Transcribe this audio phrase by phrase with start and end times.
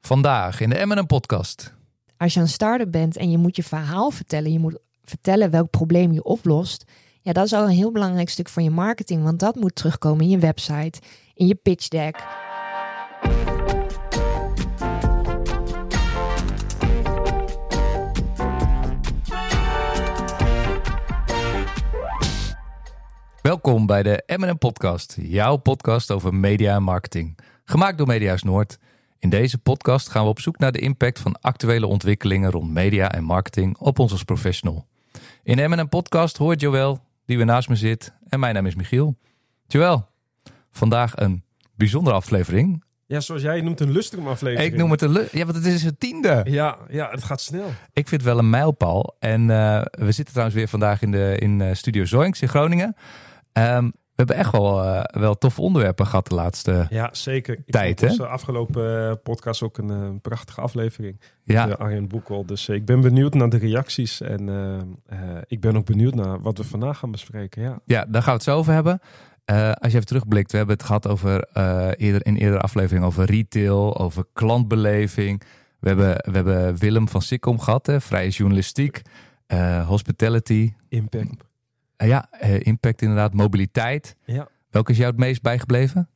[0.00, 1.74] Vandaag in de M&M podcast.
[2.16, 5.70] Als je een start-up bent en je moet je verhaal vertellen, je moet vertellen welk
[5.70, 6.84] probleem je oplost.
[7.20, 10.24] Ja, dat is al een heel belangrijk stuk van je marketing, want dat moet terugkomen
[10.24, 11.00] in je website,
[11.34, 12.26] in je pitch deck.
[23.42, 27.38] Welkom bij de M&M podcast, jouw podcast over media en marketing.
[27.64, 28.78] Gemaakt door Mediahuis Noord.
[29.20, 33.12] In deze podcast gaan we op zoek naar de impact van actuele ontwikkelingen rond media
[33.12, 34.86] en marketing op ons als professional.
[35.42, 39.16] In M&M podcast hoort Joël, die weer naast me zit, en mijn naam is Michiel.
[39.66, 40.08] Joël,
[40.70, 42.84] vandaag een bijzondere aflevering.
[43.06, 44.72] Ja, zoals jij noemt een lustrum aflevering.
[44.72, 45.28] Ik noem het een...
[45.32, 46.40] Ja, want het is het tiende.
[46.44, 47.66] Ja, ja, het gaat snel.
[47.92, 49.16] Ik vind het wel een mijlpaal.
[49.18, 52.96] En eh, we zitten trouwens weer vandaag in, de, in eh, Studio Zoinks in Groningen.
[53.52, 53.90] Ehm,
[54.26, 56.86] we hebben echt wel, eh, wel toffe onderwerpen gehad de laatste...
[56.90, 57.58] Ja, zeker.
[57.58, 58.06] Ik Tijd, vond hè?
[58.06, 61.20] onze afgelopen eh, podcast ook een, eh, prachtige aflevering.
[61.42, 62.46] Ja, De Arjen Boekel.
[62.46, 64.20] Dus ik ben benieuwd naar de reacties.
[64.20, 64.48] En
[65.46, 67.62] ik ben ook benieuwd naar wat we vandaag gaan bespreken.
[67.62, 69.00] Ja, ja, daar gaan we het zo over hebben.
[69.44, 71.48] Als je even terugblikt, we hebben het gehad over
[71.96, 75.42] eerder, in eerdere aflevering over retail, over klantbeleving.
[75.80, 79.02] We hebben, we hebben Willem van Sikkom gehad, hè, vrije journalistiek,
[79.86, 81.49] hospitality, impact.
[82.00, 84.16] Eh, ja, eh, impact inderdaad, mobiliteit.
[84.24, 84.48] Ja.
[84.70, 86.08] Welke is jou het meest bijgebleven?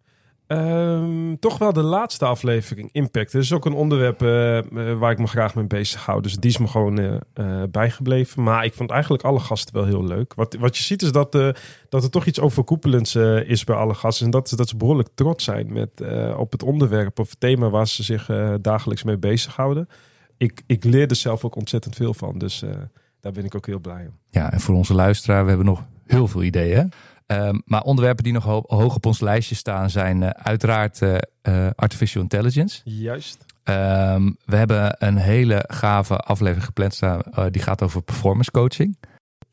[0.47, 3.33] Ehm, toch wel de laatste aflevering, Impact.
[3.33, 6.23] Dat is ook een onderwerp eh, waar ik me graag mee bezig hou.
[6.23, 7.23] Dus die is me gewoon
[7.71, 8.43] bijgebleven.
[8.43, 10.35] Maar ik vond eigenlijk alle gasten wel heel leuk.
[10.35, 11.33] Wat, wat je ziet is dat,
[11.89, 13.15] dat er toch iets overkoepelends
[13.47, 14.25] is bij alle gasten.
[14.25, 15.91] En dat dat ze behoorlijk trots zijn met,
[16.37, 18.27] op het onderwerp of het thema waar ze zich
[18.61, 19.89] dagelijks mee bezighouden.
[20.37, 22.39] Ik, ik leer er zelf ook ontzettend veel van.
[22.39, 22.65] Dus
[23.25, 24.19] daar ben ik ook heel blij om.
[24.31, 26.93] Ja, en voor onze luisteraar, we hebben nog heel veel ideeën.
[27.27, 31.17] Ehm, maar onderwerpen die nog ho- hoog op ons lijstje staan zijn eh, uiteraard eh,
[31.43, 32.81] eh, artificial intelligence.
[32.85, 33.45] Juist.
[33.63, 37.21] Ehm, we hebben een hele gave aflevering gepland staan.
[37.23, 38.97] eh, die gaat over performance coaching.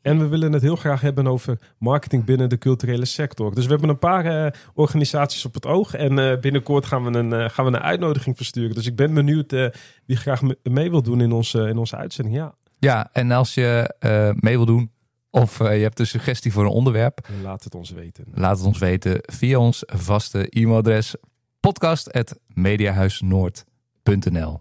[0.02, 3.54] En we willen het heel graag hebben over marketing binnen de culturele sector.
[3.54, 5.94] Dus we hebben een paar organisaties op het oog.
[5.94, 8.74] En eh, binnenkort gaan we, een, eh, gaan we een uitnodiging versturen.
[8.74, 9.66] Dus ik ben benieuwd eh,
[10.06, 12.36] wie graag me- mee wil doen in onze, in onze uitzending.
[12.36, 14.90] Ja, Ja, en als je eh, mee wil doen
[15.30, 18.24] of eh, je hebt een suggestie voor een onderwerp, laat het ons weten.
[18.34, 21.14] laat het ons weten via ons vaste e-mailadres
[21.60, 24.60] podcast.mediahuisnoord.nl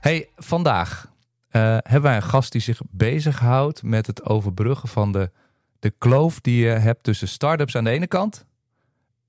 [0.00, 1.12] Hey, vandaag
[1.48, 5.30] eh, hebben wij een gast die zich bezighoudt met het overbruggen van de,
[5.78, 8.46] de kloof die je hebt tussen start-ups aan de ene kant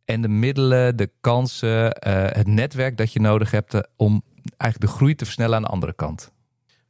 [0.05, 1.95] en de middelen, de kansen,
[2.37, 4.23] het netwerk dat je nodig hebt om
[4.57, 6.31] eigenlijk de groei te versnellen aan de andere kant.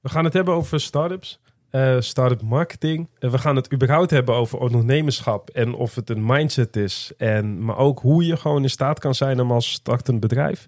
[0.01, 1.39] We gaan het hebben over startups,
[1.69, 3.09] eh start-up marketing.
[3.19, 7.11] Eh, we gaan het überhaupt hebben over ondernemerschap en of het een mindset is.
[7.17, 10.67] En, maar ook hoe je gewoon in staat kan zijn om als startend bedrijf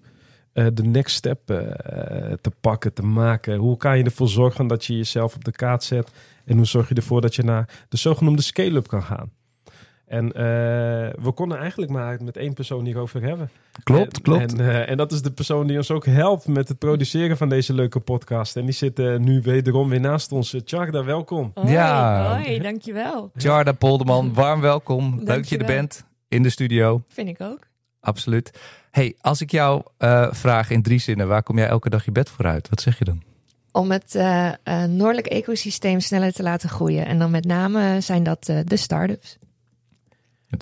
[0.52, 1.46] eh, de next step
[2.40, 3.56] te pakken, te maken.
[3.56, 6.10] Hoe kan je ervoor zorgen dat je jezelf op de kaart zet?
[6.44, 9.30] En hoe zorg je ervoor dat je naar de zogenoemde scale-up kan gaan?
[10.06, 10.42] En eh,
[11.22, 13.50] we konden eigenlijk maar met één persoon hierover hebben.
[13.82, 14.52] Klopt, En- klopt.
[14.52, 17.48] En, eh, en dat is de persoon die ons ook helpt met het produceren van
[17.48, 18.56] deze leuke podcast.
[18.56, 20.56] En die zit eh, nu wederom weer naast ons.
[20.64, 21.50] Tjarda, welkom.
[21.54, 22.34] Hoi, Ja.
[22.36, 23.30] hoi, dankjewel.
[23.34, 25.14] Jarda Polderman, warm welkom.
[25.16, 27.02] Leuk dat je er bent in de studio.
[27.08, 27.66] Vind ik ook.
[28.00, 28.58] Absoluut.
[28.90, 32.12] Hey, als ik jou eh, vraag in drie zinnen, waar kom jij elke dag je
[32.12, 32.68] bed voor uit?
[32.68, 33.22] Wat zeg je dan?
[33.72, 34.14] Om het
[34.88, 37.06] noordelijk ecosysteem sneller te laten groeien.
[37.06, 39.38] En dan met name zijn dat eh, de start-ups.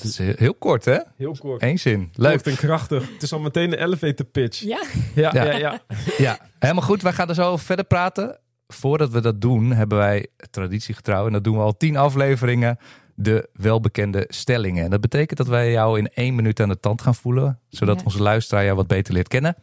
[0.01, 0.99] Het is heel, kort, hè?
[1.17, 1.63] Heel kort.
[1.63, 1.99] Eén zin.
[2.05, 2.47] Kort Leuk.
[2.47, 3.13] en krachtig.
[3.13, 4.61] Het is al meteen de elevator pitch.
[4.61, 4.83] Ja.
[5.15, 5.45] Ja, Ja.
[5.45, 5.81] ja, ja.
[6.19, 7.03] Ja, helemaal goed.
[7.03, 8.39] Wij gaan er zo over verder praten.
[8.67, 12.79] Voordat we dat doen, hebben wij traditiegetrouw, en dat doen we al tien afleveringen,
[13.15, 14.85] de welbekende stellingen.
[14.85, 17.97] En dat betekent dat wij jou in één minuut aan de tand gaan voelen, zodat
[17.99, 18.05] Ja.
[18.05, 19.55] onze luisteraar jou wat beter leert kennen.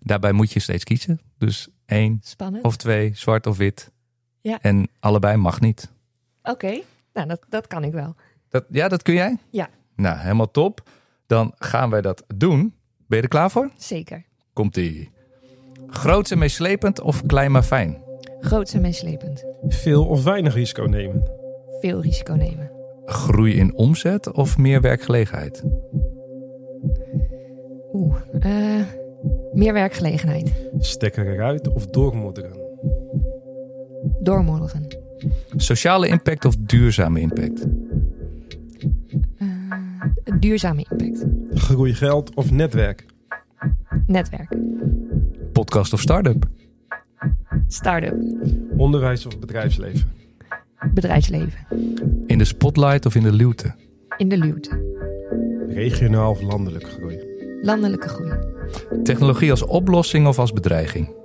[0.00, 1.20] Daarbij moet je steeds kiezen.
[1.38, 2.64] Dus één Spannend.
[2.64, 3.90] of twee, zwart of wit.
[4.40, 4.58] Ja.
[4.62, 5.90] En allebei mag niet.
[6.42, 6.80] Oké,
[7.12, 8.14] nou dat, dat kan ik wel.
[8.48, 9.36] Dat, ja, dat kun jij?
[9.50, 9.68] Ja.
[9.96, 10.82] Nou, helemaal top.
[11.26, 12.74] Dan gaan wij dat doen.
[13.06, 13.70] Ben je er klaar voor?
[13.76, 14.24] Zeker.
[14.52, 15.10] Komt-ie.
[15.86, 18.02] Groots en meeslepend of klein maar fijn?
[18.40, 19.44] Groots en meeslepend.
[19.68, 21.30] Veel of weinig risico nemen.
[21.80, 22.70] Veel risico nemen.
[23.04, 25.62] Groei in omzet of meer werkgelegenheid?
[27.92, 28.86] Oeh, eh,
[29.52, 30.52] meer werkgelegenheid.
[30.78, 32.56] Stekker eruit of doormodderen?
[34.20, 34.86] Doormodderen.
[35.56, 37.66] Sociale impact of duurzame impact?
[39.38, 39.48] Uh,
[40.38, 41.24] duurzame impact.
[41.54, 43.06] Groei geld of netwerk?
[44.06, 44.56] Netwerk.
[45.52, 46.48] Podcast of start-up?
[47.66, 48.14] Start-up.
[48.76, 50.10] Onderwijs of bedrijfsleven?
[50.94, 51.66] Bedrijfsleven.
[52.26, 53.74] In de spotlight of in de luwte?
[54.16, 54.96] In de luwte.
[55.68, 57.18] Regionaal of landelijk groei?
[57.62, 58.32] Landelijke groei.
[59.02, 61.16] Technologie als oplossing of als bedreiging?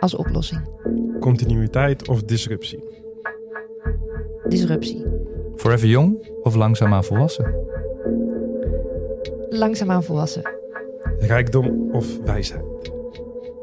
[0.00, 0.68] Als oplossing.
[1.20, 2.84] Continuïteit of disruptie?
[4.48, 5.04] Disruptie.
[5.62, 7.54] Forever jong of langzaamaan volwassen?
[9.50, 10.42] Langzaamaan volwassen.
[11.18, 12.92] Rijkdom of wijsheid?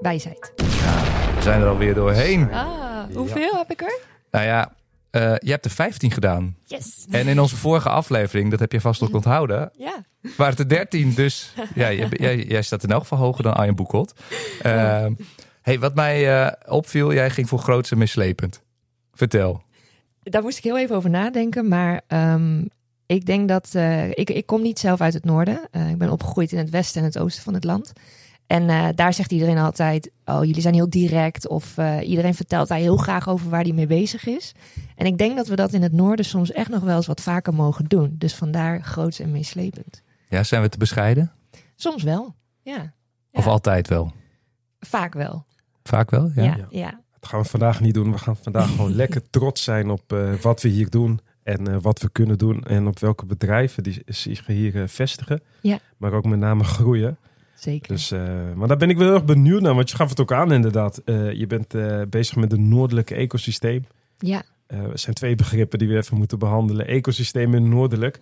[0.01, 0.53] Wijsheid.
[0.55, 2.51] We zijn er alweer doorheen.
[2.53, 3.99] Ah, hoeveel heb ik er?
[4.31, 4.73] Nou ja,
[5.11, 6.55] uh, je hebt er 15 gedaan.
[6.63, 7.05] Yes.
[7.09, 10.03] En in onze vorige aflevering, dat heb je vast ook onthouden, ja.
[10.37, 11.13] waren het er 13.
[11.13, 14.13] Dus ja, jij, jij, jij, staat in elk geval hoger dan Arjen Boekholt.
[14.65, 15.05] Uh,
[15.61, 18.61] hey, wat mij uh, opviel, jij ging voor groots en mislepend.
[19.13, 19.67] Vertel.
[20.23, 22.69] Daar moest ik heel even over nadenken, maar um,
[23.05, 23.71] ik denk dat...
[23.75, 25.67] uh, ik, ik kom niet zelf uit het noorden.
[25.71, 27.93] Uh, ik ben opgegroeid in het westen en het oosten van het land.
[28.47, 31.47] En uh, daar zegt iedereen altijd: Oh, jullie zijn heel direct.
[31.47, 34.51] Of uh, iedereen vertelt daar heel graag over waar hij mee bezig is.
[34.95, 37.21] En ik denk dat we dat in het noorden soms echt nog wel eens wat
[37.21, 38.15] vaker mogen doen.
[38.17, 40.01] Dus vandaar groots en meeslepend.
[40.29, 41.31] Ja, zijn we te bescheiden?
[41.75, 42.93] Soms wel, ja.
[43.31, 43.51] Of ja.
[43.51, 44.13] altijd wel?
[44.79, 45.45] Vaak wel.
[45.83, 46.43] Vaak wel, ja.
[46.43, 46.99] Ja, ja.
[47.19, 48.11] Dat gaan we vandaag niet doen.
[48.11, 51.19] We gaan vandaag gewoon lekker trots zijn op uh, wat we hier doen.
[51.43, 52.63] En wat we kunnen doen.
[52.63, 55.41] En op welke bedrijven die zich hier vestigen.
[55.61, 55.79] Ja.
[55.97, 57.17] Maar ook met name groeien.
[57.55, 57.87] Zeker.
[57.87, 58.11] Dus,
[58.55, 60.51] maar daar ben ik wel heel erg benieuwd naar, want je gaf het ook aan
[60.51, 61.01] inderdaad.
[61.05, 61.73] Je bent
[62.09, 63.85] bezig met het noordelijke ecosysteem.
[64.17, 64.43] Ja.
[64.69, 66.87] Er zijn twee begrippen die we even moeten behandelen.
[66.87, 68.19] Ecosysteem en noordelijk.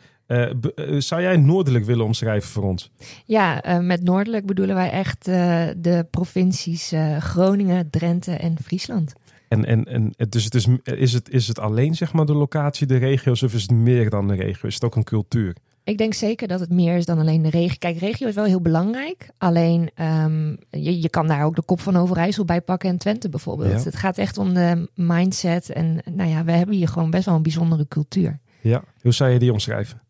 [0.97, 2.91] zou jij noordelijk willen omschrijven voor ons?
[3.25, 9.13] Ja, met noordelijk bedoelen wij echt de provincies Groningen, Drenthe en Friesland.
[9.47, 12.87] En, en, en dus het is, is, het, is het alleen zeg maar de locatie,
[12.87, 14.67] de regio's, of is het meer dan de regio?
[14.67, 15.55] Is het ook een cultuur?
[15.87, 17.75] Ik denk zeker dat het meer is dan alleen de regio.
[17.79, 19.29] Kijk, regio is wel heel belangrijk.
[19.37, 23.29] Alleen um, je, je kan daar ook de kop van Overijssel bij pakken en Twente
[23.29, 23.79] bijvoorbeeld.
[23.79, 23.83] Ja.
[23.83, 25.69] Het gaat echt om de mindset.
[25.69, 28.39] En nou ja, we hebben hier gewoon best wel een bijzondere cultuur.
[28.61, 30.01] Ja, hoe zou je die omschrijven?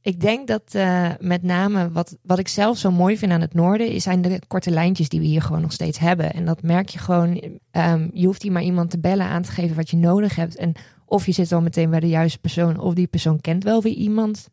[0.00, 3.54] Ik denk dat uh, met name wat, wat ik zelf zo mooi vind aan het
[3.54, 6.32] noorden, zijn de korte lijntjes die we hier gewoon nog steeds hebben.
[6.32, 7.42] En dat merk je gewoon.
[7.72, 10.56] Um, je hoeft hier maar iemand te bellen aan te geven wat je nodig hebt.
[10.56, 10.72] En
[11.06, 13.94] of je zit al meteen bij de juiste persoon, of die persoon kent wel weer
[13.94, 14.48] iemand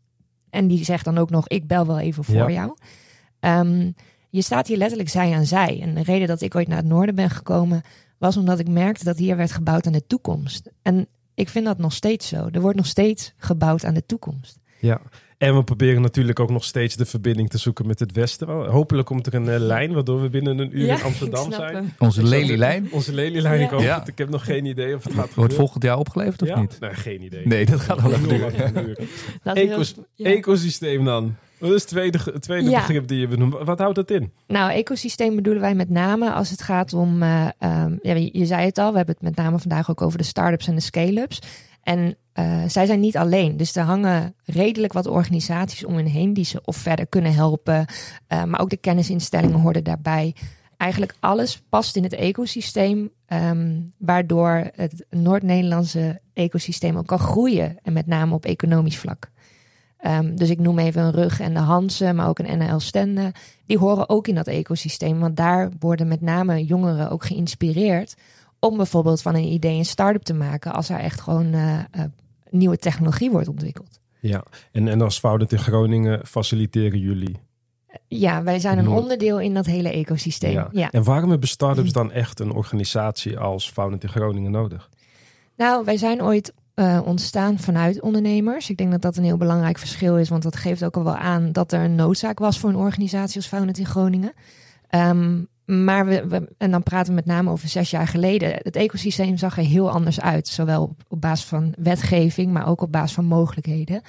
[0.51, 2.51] en die zegt dan ook nog, ik bel wel even voor ja.
[2.51, 2.75] jou.
[3.39, 3.93] Um,
[4.29, 5.79] je staat hier letterlijk zij aan zij.
[5.81, 7.81] En de reden dat ik ooit naar het noorden ben gekomen,
[8.17, 10.69] was omdat ik merkte dat hier werd gebouwd aan de toekomst.
[10.81, 12.49] En ik vind dat nog steeds zo.
[12.51, 14.59] Er wordt nog steeds gebouwd aan de toekomst.
[14.79, 15.01] Ja,
[15.41, 18.47] en we proberen natuurlijk ook nog steeds de verbinding te zoeken met het Westen.
[18.47, 21.75] Hopelijk komt er een uh, lijn waardoor we binnen een uur ja, in Amsterdam zijn.
[21.75, 21.93] Hem.
[21.97, 22.87] Onze lelielijn.
[22.91, 23.71] Onze lelielijn, ja.
[23.71, 24.03] ik ja.
[24.05, 26.59] Ik heb nog geen idee of het gaat Wordt volgend jaar opgeleverd of ja?
[26.59, 26.77] niet?
[26.79, 27.47] Nee, geen idee.
[27.47, 28.97] Nee, dat gaat al even duren.
[29.43, 31.35] Ecos ecosysteem dan.
[31.59, 33.55] Dat is het tweede, tweede begrip die je benoemt.
[33.63, 34.31] Wat houdt dat in?
[34.47, 37.23] Nou, ecosysteem bedoelen wij met name als het gaat om...
[37.23, 40.17] Uh, um, ja, je zei het al, we hebben het met name vandaag ook over
[40.17, 41.39] de start-ups en de scale-ups.
[41.83, 43.57] En uh, zij zijn niet alleen.
[43.57, 47.85] Dus er hangen redelijk wat organisaties om hen heen die ze of verder kunnen helpen.
[48.27, 50.35] Uh, maar ook de kennisinstellingen hoorden daarbij.
[50.77, 57.77] Eigenlijk alles past in het ecosysteem, um, waardoor het Noord-Nederlandse ecosysteem ook kan groeien.
[57.83, 59.29] En met name op economisch vlak.
[60.05, 63.31] Um, dus ik noem even een Rug en de Hansen, maar ook een NL Stende.
[63.65, 68.15] Die horen ook in dat ecosysteem, want daar worden met name jongeren ook geïnspireerd
[68.61, 72.03] om bijvoorbeeld van een idee een start-up te maken als er echt gewoon uh, uh,
[72.49, 73.99] nieuwe technologie wordt ontwikkeld.
[74.19, 77.39] Ja, en, en als Founded in Groningen faciliteren jullie?
[78.07, 80.51] Ja, wij zijn een onderdeel in dat hele ecosysteem.
[80.51, 80.69] Ja.
[80.71, 80.91] ja.
[80.91, 84.89] En waarom hebben start-ups dan echt een organisatie als Founded in Groningen nodig?
[85.55, 88.69] Nou, wij zijn ooit uh, ontstaan vanuit ondernemers.
[88.69, 91.15] Ik denk dat dat een heel belangrijk verschil is, want dat geeft ook al wel
[91.15, 94.33] aan dat er een noodzaak was voor een organisatie als Founded in Groningen.
[94.89, 98.51] Um, maar we, en dan praten we met name over zes jaar geleden.
[98.53, 100.47] Het ecosysteem zag er heel anders uit.
[100.47, 104.01] Zowel op, basis van wetgeving, maar ook op basis van mogelijkheden.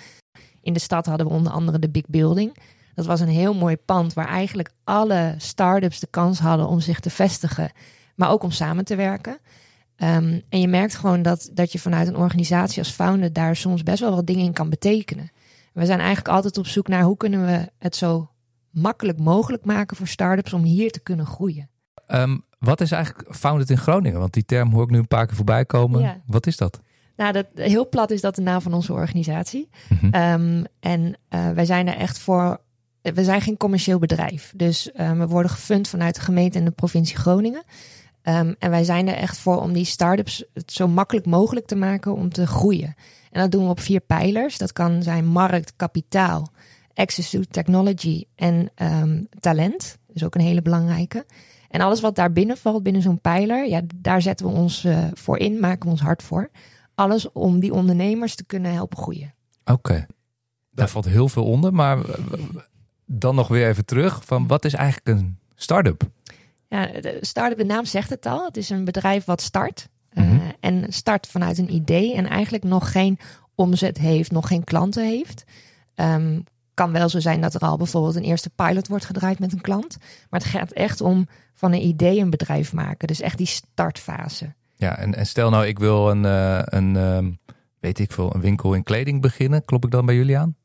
[0.61, 2.57] In de stad hadden we onder andere de Big Building.
[2.95, 7.01] Dat was een heel mooi pand waar eigenlijk alle start-ups de kans hadden om zich
[7.01, 7.71] te vestigen.
[8.15, 9.39] Maar ook om samen te werken.
[9.97, 13.83] Um, en je merkt gewoon dat, dat je vanuit een organisatie als founder daar soms
[13.83, 15.31] best wel wat dingen in kan betekenen.
[15.73, 18.31] We zijn eigenlijk altijd op zoek naar hoe kunnen we het zo
[18.73, 21.71] makkelijk mogelijk maken voor start-ups om hier te kunnen groeien.
[22.09, 24.19] Um, wat is eigenlijk Founded in Groningen?
[24.19, 26.01] Want die term hoor ik nu een paar keer voorbij komen.
[26.01, 26.17] Ja.
[26.27, 26.81] Wat is dat?
[27.17, 29.69] Nou, dat, heel plat is dat de naam van onze organisatie.
[29.89, 30.05] Mhm.
[30.05, 32.61] Um, en uh, wij zijn er echt voor
[33.03, 34.53] we zijn geen commercieel bedrijf.
[34.57, 37.65] Dus um, we worden gefund vanuit de gemeente en de provincie Groningen.
[38.23, 41.77] Um, en wij zijn er echt voor om die start-ups het zo makkelijk mogelijk te
[41.77, 42.95] maken om te groeien.
[43.31, 44.59] En dat doen we op vier pijlers.
[44.59, 46.53] Dat kan zijn markt, kapitaal,
[46.95, 49.99] access to technology en um, talent.
[50.07, 51.27] Dat is ook een hele belangrijke.
[51.69, 55.05] En alles wat daar binnen valt, binnen zo'n pijler, ja, daar zetten we ons uh,
[55.15, 56.51] voor in, maken we ons hard voor.
[56.95, 59.35] Alles om die ondernemers te kunnen helpen groeien.
[59.65, 60.07] Oké, okay.
[60.71, 61.75] daar valt heel veel onder.
[61.75, 61.99] Maar
[63.07, 66.11] dan nog weer even terug van wat is eigenlijk een start-up?
[66.69, 68.45] Ja, de start-up, de naam zegt het al.
[68.45, 69.89] Het is een bedrijf wat start.
[70.13, 70.37] Mm -hmm.
[70.37, 73.19] uh, en start vanuit een idee en eigenlijk nog geen
[73.55, 75.45] omzet heeft, nog geen klanten heeft.
[75.95, 79.53] Um, kan wel zo zijn dat er al bijvoorbeeld een eerste pilot wordt gedraaid met
[79.53, 79.97] een klant.
[80.31, 83.09] Maar het gaat echt om van een idee een bedrijf maken.
[83.09, 84.55] Dus echt die startfase.
[84.77, 87.19] Ja, en, en stel nou, ik wil een, uh, een uh,
[87.81, 89.65] weet ik veel, een winkel in kleding beginnen.
[89.65, 90.57] Klop ik dan bij jullie aan?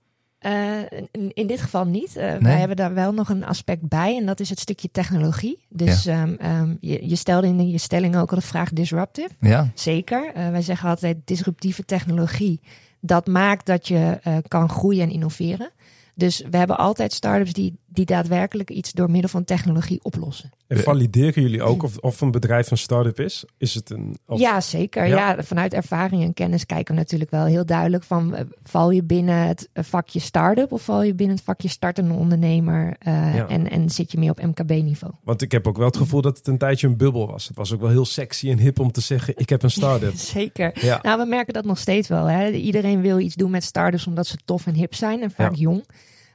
[0.42, 2.18] Uh, in, in, dit geval niet.
[2.18, 2.40] Uh, nee?
[2.40, 4.18] Wij hebben daar wel nog een aspect bij.
[4.18, 5.66] En dat is het stukje technologie.
[5.70, 6.22] Dus ja.
[6.22, 9.30] um, um, je, je, stelde in je stelling ook al de vraag disruptive.
[9.40, 9.72] Ja.
[9.74, 10.32] Zeker.
[10.34, 12.62] Wij zeggen altijd disruptieve technologie.
[13.00, 15.72] Dat maakt dat je kan groeien en innoveren.
[16.18, 20.50] Dus we hebben altijd start-ups die, die daadwerkelijk iets door middel van technologie oplossen.
[20.68, 23.46] En valideren jullie ook of, of een bedrijf een start-up is?
[23.58, 24.18] Is het een.
[24.26, 24.40] Of...
[24.40, 25.06] Ja, zeker.
[25.06, 25.16] Ja.
[25.16, 25.44] ja.
[25.44, 29.70] vanuit ervaring en kennis kijken we natuurlijk wel heel duidelijk van val je binnen het
[29.74, 33.48] vakje start-up of val je binnen het vakje startende ondernemer uh, ja.
[33.48, 35.14] en, en zit je meer op MKB-niveau?
[35.24, 37.48] Want ik heb ook wel het gevoel dat het een tijdje een bubbel was.
[37.48, 40.16] Het was ook wel heel sexy en hip om te zeggen: ik heb een start-up.
[40.38, 40.72] zeker.
[40.82, 41.00] Ja.
[41.02, 42.26] Nou, we merken dat nog steeds wel.
[42.26, 42.50] Hè.
[42.50, 45.86] Iedereen wil iets doen met start-ups omdat ze tof en hip zijn en vaak jong.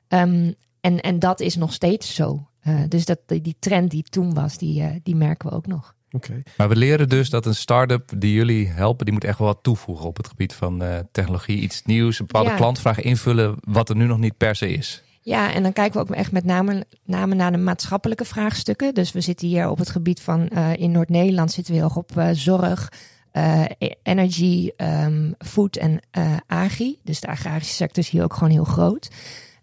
[0.08, 2.46] Um, en, en dat is nog steeds zo.
[2.68, 5.94] Uh, dus dat, die trend die toen was, die, uh, die merken we ook nog.
[6.10, 6.42] Okay.
[6.56, 9.62] Maar we leren dus dat een start-up die jullie helpen, die moet echt wel wat
[9.62, 11.60] toevoegen op het gebied van uh, technologie.
[11.60, 12.56] Iets nieuws, een bepaalde ja.
[12.56, 15.02] klantvraag invullen, wat er nu nog niet per se is.
[15.20, 18.94] Ja, en dan kijken we ook echt met name, name naar de maatschappelijke vraagstukken.
[18.94, 22.12] Dus we zitten hier op het gebied van, in Noord-Nederland zitten we heel erg op
[22.32, 22.92] zorg,
[23.32, 23.64] uh,
[24.02, 26.98] energy, um, food en uh, agri.
[27.04, 29.10] Dus de agrarische sector is hier ook gewoon heel groot.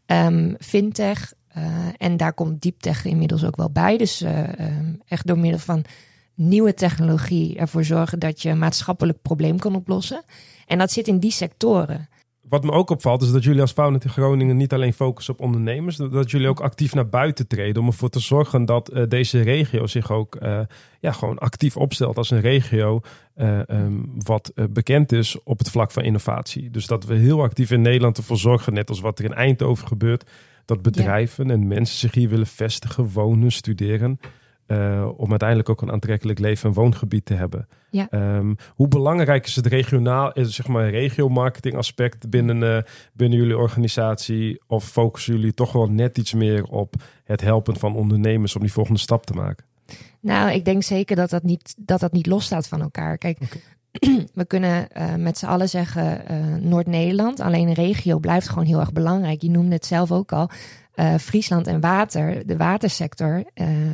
[0.05, 1.33] Um, fintech,
[1.97, 3.97] en daar komt deeptech inmiddels ook wel bij.
[3.97, 5.83] Dus uh, um, echt door middel van
[6.35, 10.23] nieuwe technologie ervoor zorgen dat je een maatschappelijk probleem kan oplossen.
[10.65, 12.09] En dat zit in die sectoren.
[12.41, 15.41] Wat me ook opvalt is dat jullie als Founded in Groningen niet alleen focussen op
[15.41, 19.41] ondernemers, dat jullie ook actief naar buiten treden om ervoor te zorgen dat uh, deze
[19.41, 20.37] regio zich ook
[20.99, 23.01] ja, gewoon actief opstelt als een regio
[23.67, 26.69] um, wat bekend is op het vlak van innovatie.
[26.69, 29.87] Dus dat we heel actief in Nederland ervoor zorgen, net als wat er in Eindhoven
[29.87, 30.29] gebeurt,
[30.69, 31.53] dat bedrijven ja.
[31.53, 34.19] en mensen zich hier willen vestigen, wonen, studeren.
[34.67, 37.67] Uh, om uiteindelijk ook een aantrekkelijk leven- en woongebied te hebben.
[37.91, 38.07] Ja.
[38.11, 42.77] Um, hoe belangrijk is het regionaal, is zeg maar regio-marketing aspect binnen, uh,
[43.13, 44.61] binnen jullie organisatie?
[44.67, 48.71] Of focussen jullie toch wel net iets meer op het helpen van ondernemers om die
[48.71, 49.65] volgende stap te maken?
[50.19, 53.17] Nou, ik denk zeker dat dat niet, dat dat niet losstaat van elkaar.
[53.17, 53.61] Kijk, okay.
[54.33, 56.23] we kunnen uh, met z'n allen zeggen
[56.69, 57.39] Noord-Nederland.
[57.39, 59.41] Alleen een regio blijft gewoon heel erg belangrijk.
[59.41, 60.49] Je noemde het zelf ook al.
[60.95, 63.43] Uh, Friesland en water, de watersector,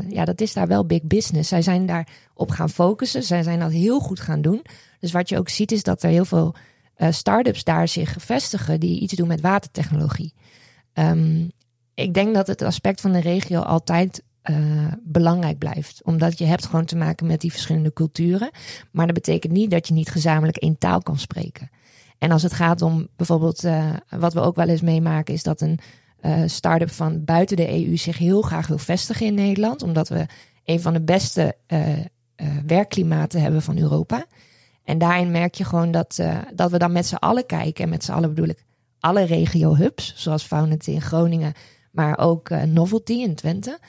[0.10, 1.50] ja, dat is daar wel big business.
[1.50, 3.24] Zij zijn daar op gaan focussen.
[3.24, 4.62] Zij zijn dat heel goed gaan doen.
[5.00, 6.56] Dus wat je ook ziet is dat er heel veel
[7.10, 10.34] start-ups daar zich vestigen die iets doen met watertechnologie.
[10.94, 11.52] Um,
[11.96, 14.24] ik denk dat het aspect van de regio altijd
[15.04, 16.02] belangrijk blijft.
[16.04, 18.50] Omdat je hebt gewoon te maken met die verschillende culturen.
[18.92, 21.70] Maar dat betekent niet dat je niet gezamenlijk één taal kan spreken.
[22.18, 23.64] En als het gaat om bijvoorbeeld,
[24.10, 25.80] wat we ook wel eens meemaken, is dat een
[26.22, 29.84] uh, start-up van buiten de EU zich heel graag wil vestigen in Nederland.
[29.84, 30.26] Omdat we
[30.66, 31.56] een van de beste
[32.66, 34.26] werkklimaten hebben van Europa.
[34.84, 36.20] En daarin merk je gewoon dat,
[36.54, 37.84] dat we dan met z'n allen kijken.
[37.84, 38.64] En met z'n allen bedoel ik
[39.00, 41.54] alle regio-hubs, zoals Founded in Groningen,
[41.92, 43.80] maar ook Novelty in Twente.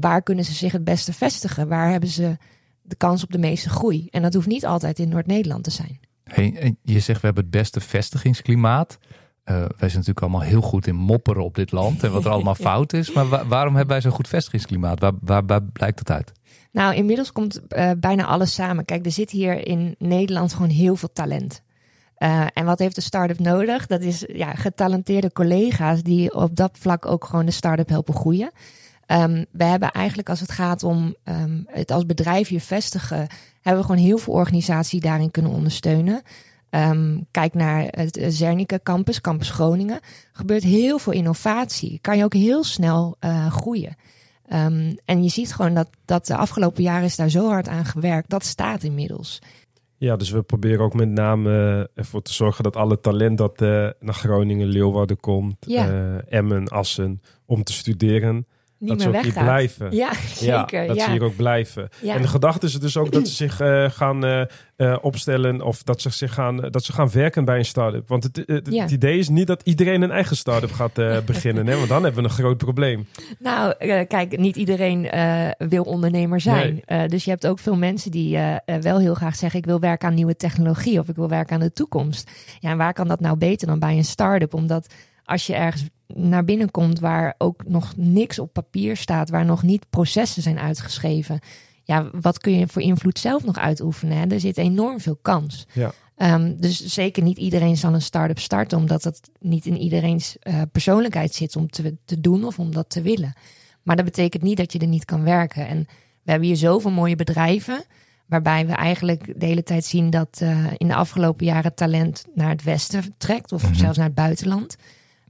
[0.00, 1.68] Waar kunnen ze zich het beste vestigen?
[1.68, 2.36] Waar hebben ze
[2.82, 4.08] de kans op de meeste groei?
[4.10, 6.00] En dat hoeft niet altijd in Noord-Nederland te zijn.
[6.24, 8.98] Hey, je zegt we hebben het beste vestigingsklimaat.
[9.00, 12.30] Uh, wij zijn natuurlijk allemaal heel goed in mopperen op dit land en wat er
[12.30, 13.12] allemaal fout is.
[13.12, 15.00] Maar wa waarom hebben wij zo'n goed vestigingsklimaat?
[15.00, 16.32] Waar, waar, waar, blijkt dat uit?
[16.72, 18.84] Nou, inmiddels komt uh, bijna alles samen.
[18.84, 21.62] Kijk, er zit hier in Nederland gewoon heel veel talent.
[22.18, 23.86] Uh, en wat heeft de start-up nodig?
[23.86, 28.50] Dat is ja, getalenteerde collega's die op dat vlak ook gewoon de start-up helpen groeien.
[29.06, 33.26] Um, we hebben eigenlijk als het gaat om um, het als bedrijf hier vestigen,
[33.60, 36.22] hebben we gewoon heel veel organisaties daarin kunnen ondersteunen.
[36.70, 39.96] Um, kijk naar het Zernike Campus, Campus Groningen.
[39.96, 41.98] Er gebeurt heel veel innovatie.
[42.00, 43.96] Kan je ook heel snel uh, groeien.
[45.04, 48.30] En je ziet gewoon dat, dat de afgelopen jaren is daar zo hard aan gewerkt.
[48.30, 49.40] Dat staat inmiddels.
[49.98, 53.62] Ja, dus we proberen ook met name eh, ervoor te zorgen dat alle talent dat
[53.62, 53.68] eh,
[54.00, 55.88] naar Groningen, Leeuwarden komt, Ja.
[55.88, 58.46] eh, Emmen, Assen, om te studeren,
[58.78, 59.86] Niet dat ze ook hier blijven.
[59.90, 60.86] Ja, Ja, zeker.
[60.86, 61.88] dat Ja, ze hier ook blijven.
[62.02, 62.14] Ja.
[62.14, 64.42] En de gedachte is dus ook dat ze zich eh, gaan eh,
[64.76, 68.08] eh, opstellen of dat ze, zich gaan, dat ze gaan werken bij een start-up.
[68.08, 70.94] Want het, het, idee is niet dat iedereen een eigen start-up gaat
[71.26, 71.76] beginnen, hè?
[71.76, 73.06] want dan hebben we een groot probleem.
[73.38, 75.10] Nou, kijk, niet iedereen
[75.58, 76.82] wil ondernemer zijn.
[76.86, 77.08] Nee.
[77.08, 78.38] Dus je hebt ook veel mensen die
[78.80, 81.60] wel heel graag zeggen: ik wil werken aan nieuwe technologie of ik wil werken aan
[81.60, 82.30] de toekomst.
[82.60, 84.54] Ja, en waar kan dat nou beter dan bij een start-up?
[84.54, 84.86] Omdat
[85.26, 89.62] als je ergens naar binnen komt waar ook nog niks op papier staat, waar nog
[89.62, 91.38] niet processen zijn uitgeschreven.
[91.82, 94.16] Ja, wat kun je voor invloed zelf nog uitoefenen?
[94.18, 94.26] Hè?
[94.26, 95.66] Er zit enorm veel kans.
[95.72, 95.92] Ja.
[96.16, 100.62] Ehm, dus zeker niet iedereen zal een start-up starten, omdat het niet in iedereen's eh,
[100.72, 103.34] persoonlijkheid zit om te, te doen of om dat te willen.
[103.82, 105.68] Maar dat betekent niet dat je er niet kan werken.
[105.68, 105.78] En
[106.22, 107.84] we hebben hier zoveel mooie bedrijven,
[108.26, 112.50] waarbij we eigenlijk de hele tijd zien dat eh, in de afgelopen jaren talent naar
[112.50, 113.74] het westen trekt, of Mhm.
[113.74, 114.76] zelfs naar het buitenland.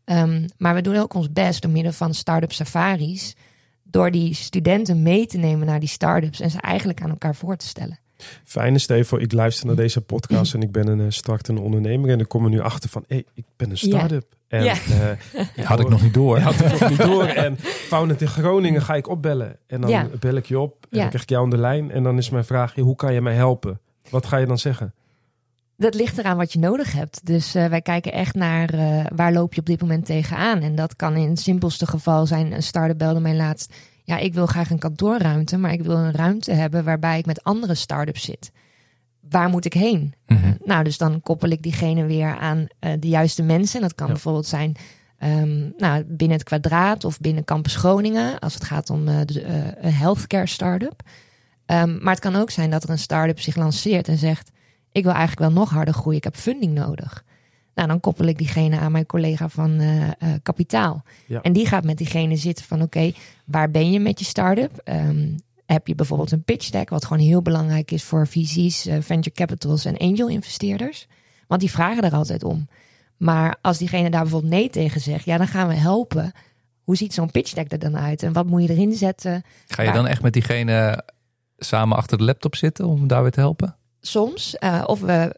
[0.06, 3.34] Ehm, maar we doen ook ons best door middel van start-up safaris,
[3.82, 7.56] door die studenten mee te nemen naar die start-ups en ze eigenlijk aan elkaar voor
[7.56, 7.98] te stellen.
[8.44, 11.60] Fijn is het even, ik luister naar deze podcast en ik ben een uh, startende
[11.60, 14.34] ondernemer en ik kom er nu achter van, hé, hey, ik ben een start-up.
[14.48, 14.74] En, Ja.
[15.56, 16.38] eh, Had ik nog niet door.
[16.48, 17.24] had ik nog niet door.
[17.24, 17.56] En
[17.92, 19.56] Founded in Groningen ga ik opbellen.
[19.66, 20.08] En dan Ja.
[20.20, 20.98] bel ik je op en Ja.
[20.98, 21.90] dan krijg ik jou aan de lijn.
[21.90, 23.80] En dan is mijn vraag, hoe kan je mij helpen?
[24.10, 24.94] Wat ga je dan zeggen?
[25.76, 27.26] Dat ligt eraan wat je nodig hebt.
[27.26, 30.60] Dus eh, wij kijken echt naar eh, waar loop je op dit moment tegenaan.
[30.60, 32.52] En dat kan in het simpelste geval zijn.
[32.52, 33.74] Een start-up belde mij laatst.
[34.04, 37.42] Ja, ik wil graag een kantoorruimte, maar ik wil een ruimte hebben waarbij ik met
[37.44, 38.50] andere start-ups zit.
[39.28, 40.14] Waar moet ik heen?
[40.26, 40.44] Mhm.
[40.44, 43.76] Uh, nou, dus dan koppel ik diegene weer aan uh, de juiste mensen.
[43.76, 44.12] En dat kan Ja.
[44.12, 44.76] bijvoorbeeld zijn
[45.18, 49.44] um, nou, binnen het kwadraat of binnen Campus Groningen, als het gaat om de,
[49.80, 51.00] een healthcare start-up.
[51.66, 54.50] Um, maar het kan ook zijn dat er een start-up zich lanceert en zegt:
[54.96, 57.24] Ik wil eigenlijk wel nog harder groeien, ik heb funding nodig.
[57.74, 60.10] Nou, dan koppel ik diegene aan mijn collega van uh, uh,
[60.42, 61.04] kapitaal.
[61.26, 61.40] Ja.
[61.42, 64.80] En die gaat met diegene zitten van oké, okay, waar ben je met je start-up?
[64.84, 65.36] Um,
[65.66, 69.34] heb je bijvoorbeeld een pitch deck, wat gewoon heel belangrijk is voor VC's, uh, venture
[69.34, 71.06] capitals en angel investeerders.
[71.46, 72.68] Want die vragen er altijd om.
[73.16, 76.32] Maar als diegene daar bijvoorbeeld nee tegen zegt, ja, dan gaan we helpen.
[76.82, 78.22] Hoe ziet zo'n pitch deck er dan uit?
[78.22, 79.44] En wat moet je erin zetten?
[79.66, 81.04] Ga je dan echt met diegene
[81.56, 83.76] samen achter de laptop zitten om daar weer te helpen?
[84.06, 84.56] Soms.
[84.60, 85.36] Uh, of we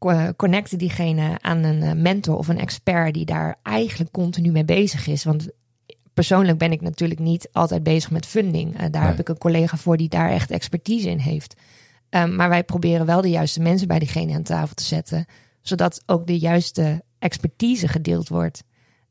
[0.00, 5.06] uh, connecten diegene aan een mentor of een expert die daar eigenlijk continu mee bezig
[5.06, 5.24] is.
[5.24, 5.48] Want
[6.14, 8.76] persoonlijk ben ik natuurlijk niet altijd bezig met funding.
[8.76, 9.02] Daar Nee.
[9.02, 11.54] heb ik een collega voor die daar echt expertise in heeft.
[12.10, 15.26] Um, maar wij proberen wel de juiste mensen bij diegene aan tafel te zetten,
[15.60, 18.62] zodat ook de juiste expertise gedeeld wordt.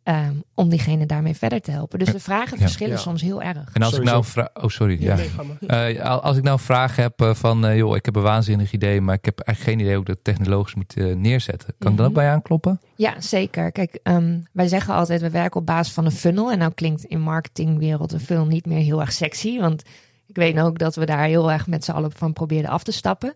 [0.04, 2.00] Um, om diegene daarmee verder te helpen.
[2.00, 2.64] Dus de vragen Ja.
[2.64, 3.02] verschillen Ja.
[3.02, 3.70] soms heel erg.
[3.74, 4.50] En als ik nou vraag.
[4.54, 5.04] Oh, sorry.
[5.04, 5.16] Ja.
[5.60, 6.00] nee.
[6.00, 8.72] Eh, als ik nou een vraag heb uh, van, uh, joh, ik heb een waanzinnig
[8.72, 11.74] idee, maar ik heb eigenlijk geen idee hoe ik dat technologisch moet uh, neerzetten.
[11.80, 12.82] Kan ik dan ook bij je aankloppen?
[12.96, 13.72] Ja, zeker.
[13.72, 16.52] Kijk, um, wij zeggen altijd, we werken op basis van een funnel.
[16.52, 19.60] En nou klinkt in marketingwereld een funnel niet meer heel erg sexy.
[19.60, 19.84] Want
[20.28, 22.92] ik weet ook dat we daar heel erg met z'n allen van probeerden af te
[22.92, 23.34] stappen.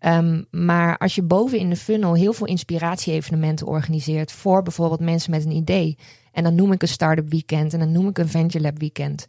[0.00, 5.30] Um, maar als je boven in de funnel heel veel inspiratie-evenementen organiseert voor bijvoorbeeld mensen
[5.30, 5.98] met een idee.
[6.32, 9.26] En dan noem ik een start-up weekend en dan noem ik een venture lab weekend.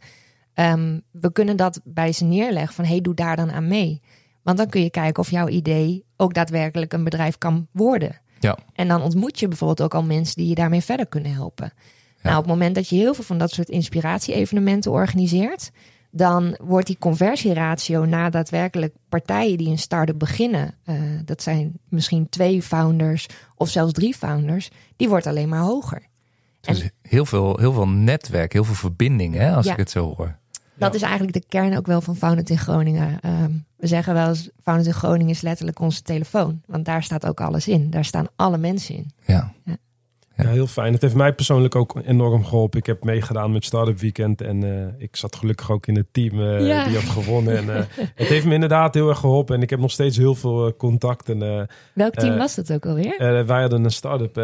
[0.54, 4.00] Um, we kunnen dat bij ze neerleggen van hey, doe daar dan aan mee.
[4.42, 8.20] Want dan kun je kijken of jouw idee ook daadwerkelijk een bedrijf kan worden.
[8.40, 8.58] Ja.
[8.72, 11.72] En dan ontmoet je bijvoorbeeld ook al mensen die je daarmee verder kunnen helpen.
[11.74, 12.22] Ja.
[12.22, 15.70] Nou, op het moment dat je heel veel van dat soort inspiratie-evenementen organiseert,
[16.10, 20.94] dan wordt die conversieratio na daadwerkelijk partijen die een start-up beginnen, uh,
[21.24, 26.02] dat zijn misschien twee founders of zelfs drie founders, die wordt alleen maar hoger.
[26.60, 29.72] Dus heel, veel, heel veel netwerk, heel veel verbinding, hè, als Ja.
[29.72, 30.36] ik het zo hoor.
[30.74, 33.18] Dat is eigenlijk de kern ook wel van Founded in Groningen.
[33.42, 36.62] Um, we zeggen wel eens, Founded in Groningen is letterlijk onze telefoon.
[36.66, 37.90] Want daar staat ook alles in.
[37.90, 39.10] Daar staan alle mensen in.
[39.26, 39.52] Ja.
[39.64, 39.76] Ja.
[40.42, 40.92] Ja, heel fijn.
[40.92, 42.78] Het heeft mij persoonlijk ook enorm geholpen.
[42.78, 46.38] Ik heb meegedaan met Startup Weekend en uh, ik zat gelukkig ook in het team
[46.40, 46.84] uh, Ja.
[46.84, 47.56] die had gewonnen.
[47.56, 47.76] En, uh,
[48.14, 51.38] het heeft me inderdaad heel erg geholpen en ik heb nog steeds heel veel contacten.
[51.94, 53.44] Welk team Eh, was dat ook alweer?
[53.46, 54.36] wij hadden een start-up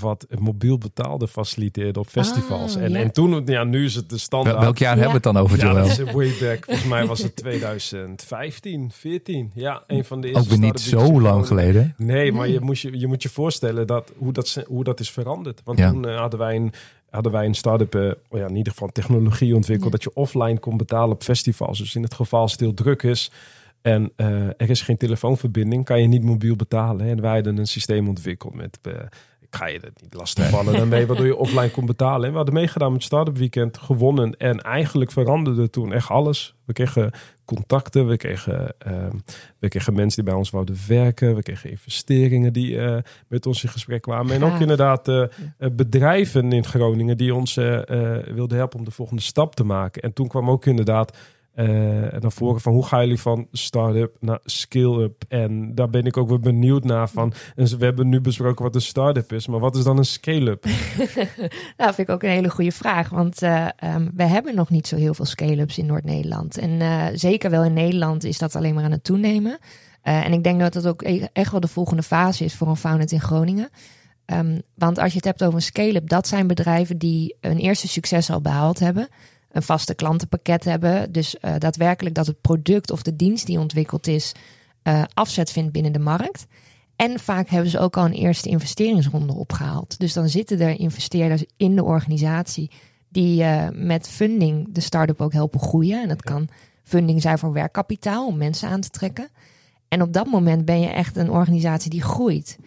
[0.00, 2.76] wat mobiel betaalde faciliteerde op festivals.
[2.76, 2.98] Ah, en, ja.
[2.98, 4.58] en toen, ja, nu is het de standaard.
[4.58, 5.02] welk jaar Ja.
[5.02, 5.86] hebben we het dan over, Ja, Joël?
[5.88, 6.64] dat is way back.
[6.64, 9.50] Volgens mij was het 2015, 14.
[9.54, 11.94] Ja, een van de eerste Ook weer niet zo lang geleden.
[11.96, 12.52] Nee, maar Nee.
[12.52, 15.28] je, moest je, je moet je voorstellen dat, hoe, dat, ze- hoe dat is veranderd.
[15.64, 15.90] Want Ja.
[15.90, 16.72] toen eh, hadden wij een,
[17.10, 19.96] hadden wij een start-up, eh, oh ja, in ieder geval technologie ontwikkeld, Ja.
[19.98, 21.78] dat je offline kon betalen op festivals.
[21.78, 23.30] Dus in het geval als het heel druk is
[23.82, 27.06] en eh, er is geen telefoonverbinding, kan je niet mobiel betalen.
[27.06, 28.92] En wij hadden een systeem ontwikkeld met, eh,
[29.50, 32.24] ik ga je het niet lastig vallen daarmee, waardoor je offline kon betalen.
[32.24, 34.36] En we hadden meegedaan met Startup Weekend, gewonnen.
[34.36, 36.54] En eigenlijk veranderde toen echt alles.
[36.64, 37.12] We kregen
[37.44, 39.16] contacten, we kregen, ehm,
[39.58, 41.34] we kregen mensen die bij ons wouden werken.
[41.34, 42.96] We kregen investeringen die uh,
[43.28, 44.34] met ons in gesprek kwamen.
[44.34, 45.26] En ook inderdaad uh,
[45.72, 47.54] bedrijven in Groningen die ons
[48.34, 50.02] wilden helpen om de volgende stap te maken.
[50.02, 51.16] En toen kwam ook inderdaad
[51.54, 55.24] naar voren van hoe gaan jullie van start-up naar scale-up?
[55.28, 57.32] En daar ben ik ook wel benieuwd naar van.
[57.56, 60.64] En we hebben nu besproken wat een start-up is, maar wat is dan een scale-up?
[61.76, 64.86] nou, vind ik ook een hele goede vraag, want uh, um, we hebben nog niet
[64.86, 66.58] zo heel veel scale-ups in Noord-Nederland.
[66.58, 69.58] En uh, zeker wel in Nederland is dat alleen maar aan het toenemen.
[70.02, 72.76] en ik denk dat dat ook e-, echt wel de volgende fase is voor een
[72.76, 73.68] Founded in Groningen.
[74.26, 77.88] Um, want als je het hebt over een scale-up, dat zijn bedrijven die een eerste
[77.88, 79.08] succes al behaald hebben
[79.52, 81.12] een vaste klantenpakket hebben.
[81.12, 84.32] Dus uh, daadwerkelijk dat het product of de dienst die ontwikkeld is
[84.82, 86.46] uh, afzet vindt binnen de markt.
[86.96, 89.98] En vaak hebben ze ook al een eerste investeringsronde opgehaald.
[89.98, 92.70] Dus dan zitten er investeerders in de organisatie
[93.08, 96.02] die uh, met funding de start-up ook helpen groeien.
[96.02, 96.48] En dat kan
[96.82, 99.28] funding zijn voor werkkapitaal om mensen aan te trekken.
[99.88, 102.58] En op dat moment ben je echt een organisatie die groeit.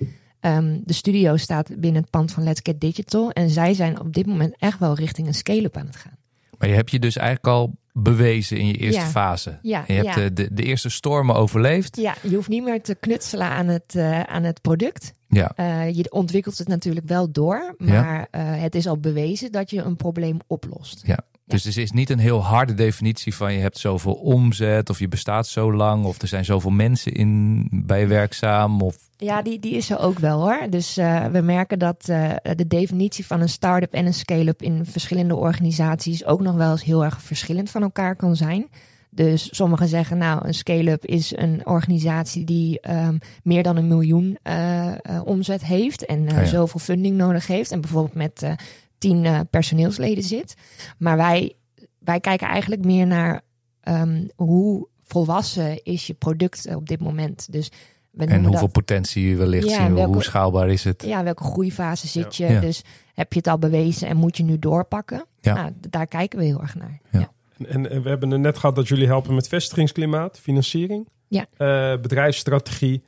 [0.42, 3.32] Um, de studio staat binnen het pand van Let's Get Digital.
[3.32, 6.18] En zij zijn op dit moment echt wel richting een scale-up aan het gaan.
[6.64, 9.60] Maar je hebt je dus eigenlijk al bewezen in je eerste fase.
[9.62, 10.16] Ja, je hebt ja.
[10.16, 11.98] de, de, de, eerste stormen overleefd.
[11.98, 15.14] Ja, je hoeft niet meer te knutselen aan het, uh, aan het product.
[15.28, 15.52] Ja.
[15.56, 18.56] Uh, je ontwikkelt het natuurlijk wel door, maar ja.
[18.56, 21.02] uh, het is al bewezen dat je een probleem oplost.
[21.06, 21.20] Ja.
[21.46, 25.08] Dus er is niet een heel harde definitie van je hebt zoveel omzet of je
[25.08, 28.82] bestaat zo lang of er zijn zoveel mensen in bij werkzaam.
[28.82, 28.98] Of...
[29.24, 30.70] Ja, die, die is er ook wel hoor.
[30.70, 34.86] Dus uh, we merken dat uh, de definitie van een start-up en een scale-up in
[34.86, 38.68] verschillende organisaties ook nog wel eens heel erg verschillend van elkaar kan zijn.
[39.10, 44.38] Dus sommigen zeggen, nou, een scale-up is een organisatie die um, meer dan een miljoen
[44.44, 44.92] uh,
[45.26, 46.46] omzet heeft en Oh ja.
[46.46, 47.72] zoveel funding nodig heeft.
[47.72, 48.56] En bijvoorbeeld met
[48.98, 50.56] tien personeelsleden zit.
[50.98, 51.54] Maar wij,
[52.00, 53.42] wij kijken eigenlijk meer naar
[53.84, 57.52] um, hoe volwassen is je product op dit moment.
[57.52, 57.72] Dus
[58.18, 61.04] en hoeveel dat, potentie wellicht Ja, zien, welke- hoe schaalbaar is het?
[61.04, 62.48] ja, welke groeifase zit je?
[62.48, 62.60] Ja.
[62.60, 65.26] Dus heb je het al bewezen en moet je nu doorpakken?
[65.42, 65.54] Ja.
[65.54, 67.00] Nou, daar kijken we heel erg naar.
[67.12, 67.20] Ja.
[67.20, 67.32] Ja.
[67.68, 71.46] En, en we hebben het net gehad dat jullie helpen met vestigingsklimaat, financiering, Ja.
[71.58, 73.04] eh, bedrijfsstrategie.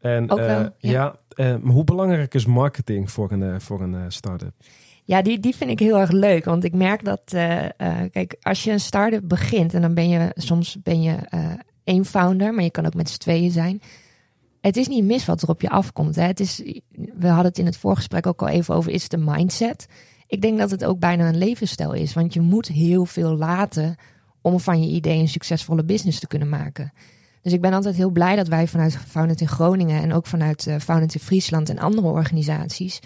[0.00, 0.90] En, Ook eh, wel, ja.
[0.90, 1.16] ja.
[1.28, 4.52] eh, maar hoe belangrijk is marketing voor een, voor een eh, start-up?
[5.04, 6.44] Ja, die, die vind ik heel erg leuk.
[6.44, 7.70] Want ik merk dat, eh, eh,
[8.10, 11.44] kijk, als je een start-up begint en dan ben je, soms ben je eh,
[11.84, 13.80] één founder, maar je kan ook met z'n tweeën zijn.
[14.60, 16.16] Het is niet mis wat er op je afkomt.
[16.16, 16.22] Hè.
[16.22, 16.62] Het is,
[17.14, 19.86] we hadden het in het voorgesprek ook al even over, is de mindset.
[20.26, 22.12] Ik denk dat het ook bijna een levensstijl is.
[22.12, 23.96] Want je moet heel veel laten
[24.40, 26.92] om van je idee een succesvolle business te kunnen maken.
[27.42, 30.66] Dus ik ben altijd heel blij dat wij vanuit Founded in Groningen en ook vanuit
[30.66, 33.00] uh, in Friesland en andere organisaties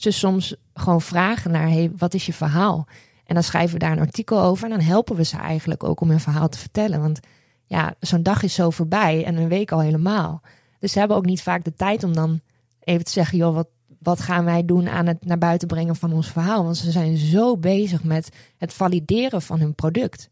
[0.00, 2.86] ze soms gewoon vragen naar, hey, wat is je verhaal?
[3.26, 6.00] En dan schrijven we daar een artikel over en dan helpen we ze eigenlijk ook
[6.00, 7.00] om hun verhaal te vertellen.
[7.00, 7.20] Want
[7.66, 10.42] ja, zo'n dag is zo voorbij en een week al helemaal.
[10.80, 12.40] Dus ze hebben ook niet vaak de tijd om dan
[12.80, 16.12] even te zeggen, joh, wat, wat gaan wij doen aan het naar buiten brengen van
[16.12, 16.64] ons verhaal?
[16.64, 20.30] Want ze zijn zo bezig met het valideren van hun product.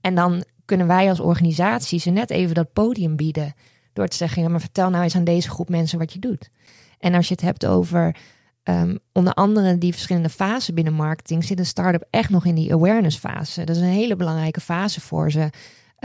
[0.00, 3.54] En dan kunnen wij als organisatie ze net even dat podium bieden.
[3.92, 6.50] Door te zeggen, ja, maar vertel nou eens aan deze groep mensen wat je doet.
[6.98, 8.16] En als je het hebt over
[8.64, 12.72] um, onder andere die verschillende fasen binnen marketing, zit een start-up echt nog in die
[12.72, 13.64] awareness fase.
[13.64, 15.50] Dat is een hele belangrijke fase voor ze.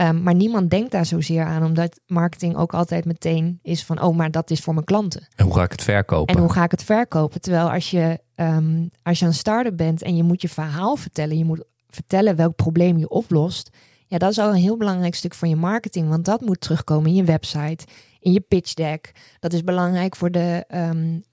[0.00, 4.16] Um, maar niemand denkt daar zozeer aan, omdat marketing ook altijd meteen is van, oh,
[4.16, 5.26] maar dat is voor mijn klanten.
[5.36, 6.34] En hoe ga ik het verkopen?
[6.34, 7.40] En hoe ga ik het verkopen?
[7.40, 11.38] Terwijl als je, um, als je een start-up bent en je moet je verhaal vertellen,
[11.38, 13.70] je moet vertellen welk probleem je oplost.
[14.06, 17.10] Ja, dat is al een heel belangrijk stuk van je marketing, want dat moet terugkomen
[17.10, 17.86] in je website,
[18.20, 19.12] in je pitch deck.
[19.40, 21.24] Dat is belangrijk voor de um,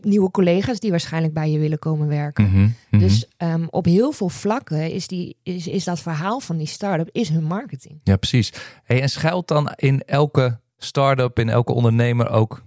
[0.00, 2.44] nieuwe collega's die waarschijnlijk bij je willen komen werken.
[2.44, 2.98] Mm -hmm, mm -hmm.
[2.98, 7.08] Dus um, op heel veel vlakken is, die, is, is dat verhaal van die start-up
[7.12, 8.00] is hun marketing.
[8.02, 8.52] Ja, precies.
[8.84, 12.62] Hey, en schuilt dan in elke start-up, in elke ondernemer ook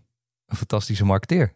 [0.46, 1.54] een fantastische marketeer?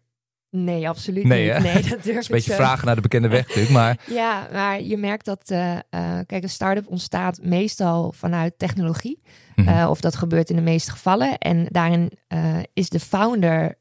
[0.64, 1.54] Nee, absoluut nee, niet.
[1.54, 1.60] Hè?
[1.60, 2.58] Nee, dat durf is een beetje zo.
[2.58, 4.00] vragen naar de bekende weg natuurlijk, maar...
[4.08, 5.80] ja, maar je merkt dat, uh, uh,
[6.26, 9.20] kijk, een start-up ontstaat meestal vanuit technologie.
[9.22, 9.62] Mhm.
[9.62, 9.84] Mm -hmm.
[9.84, 11.38] uh, of dat gebeurt in de meeste gevallen.
[11.38, 13.78] En daarin eh, is de founder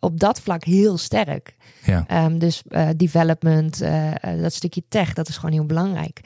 [0.00, 1.56] op dat vlak heel sterk.
[1.84, 2.24] Ja.
[2.24, 2.62] Um, dus
[2.96, 3.82] development,
[4.40, 6.20] dat stukje tech, dat is gewoon heel belangrijk.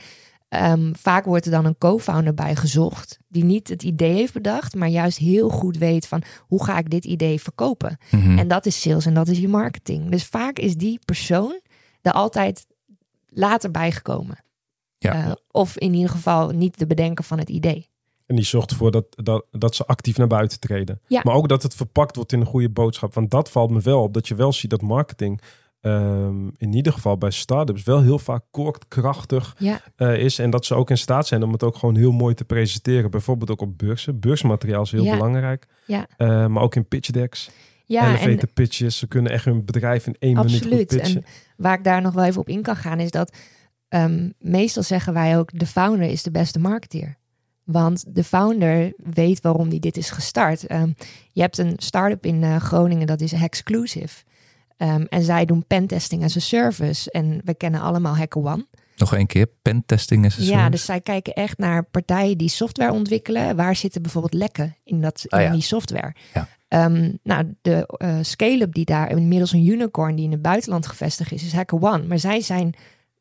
[0.49, 4.75] Um, vaak wordt er dan een co-founder bij gezocht die niet het idee heeft bedacht,
[4.75, 7.99] maar juist heel goed weet van hoe ga ik dit idee verkopen.
[8.11, 8.17] Mhm.
[8.21, 8.39] Mm -hmm.
[8.39, 10.11] En dat is sales en dat is je marketing.
[10.11, 11.61] Dus vaak is die persoon
[12.03, 12.67] er altijd
[13.27, 14.45] later bijgekomen.
[14.99, 15.27] Ja.
[15.27, 17.89] Uh, of in ieder geval niet de bedenken van het idee.
[18.27, 21.01] En die zorgt ervoor dat, dat, dat ze actief naar buiten treden.
[21.07, 21.21] Ja.
[21.25, 23.15] Maar ook dat het verpakt wordt in een goede boodschap.
[23.15, 24.15] Want dat valt me wel op.
[24.15, 25.41] Dat je wel ziet dat marketing
[25.87, 30.39] ehm, in ieder geval bij startups wel heel vaak koortkrachtig Ja, eh, is.
[30.39, 33.11] En dat ze ook in staat zijn om het ook gewoon heel mooi te presenteren.
[33.11, 34.21] Bijvoorbeeld ook op beurzen.
[34.21, 35.17] Beursmateriaal is heel Ja.
[35.17, 35.67] belangrijk.
[35.87, 36.07] ja.
[36.17, 37.51] Eh, maar ook in pitch decks,
[37.85, 38.99] ja en elevator pitches.
[38.99, 41.17] Ze kunnen echt hun bedrijf in één minuut goed pitchen.
[41.17, 41.25] En
[41.57, 43.37] waar ik daar nog wel even op in kan gaan, is dat
[43.89, 47.17] ehm, meestal zeggen wij ook: de founder is de beste marketeer.
[47.65, 50.67] Want de founder weet waarom die dit is gestart.
[50.67, 50.91] Ehm,
[51.33, 54.25] je hebt een start-up in eh, Groningen, dat is Exclusive.
[54.77, 57.11] Ehm, en zij doen pentesting as a service.
[57.11, 58.67] En we kennen allemaal HackerOne.
[58.97, 60.71] Nog één keer, pentesting is een Ja, service.
[60.71, 63.57] dus zij kijken echt naar partijen die software ontwikkelen.
[63.57, 65.53] Waar zitten bijvoorbeeld lekken in, dat, Ah, in ja.
[65.53, 66.15] die software?
[66.35, 66.49] Ja.
[66.69, 71.33] Ehm, nou, de eh, scale-up die daar inmiddels een unicorn die in het buitenland gevestigd
[71.33, 72.07] is, is HackerOne.
[72.07, 72.75] Maar zij zijn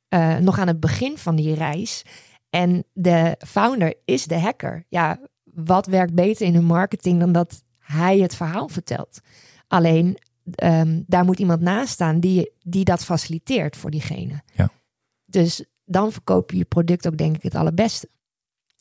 [0.10, 2.04] eh, nog aan het begin van die reis.
[2.50, 4.86] En de founder is de hacker.
[4.90, 9.20] Ja, wat werkt beter in hun marketing dan dat hij het verhaal vertelt?
[9.68, 10.18] Alleen,
[10.52, 14.42] ehm, daar moet iemand naast staan die, die dat faciliteert voor diegene.
[14.54, 14.70] Ja.
[15.26, 18.10] Dus dan verkoop je je product ook denk ik het allerbeste.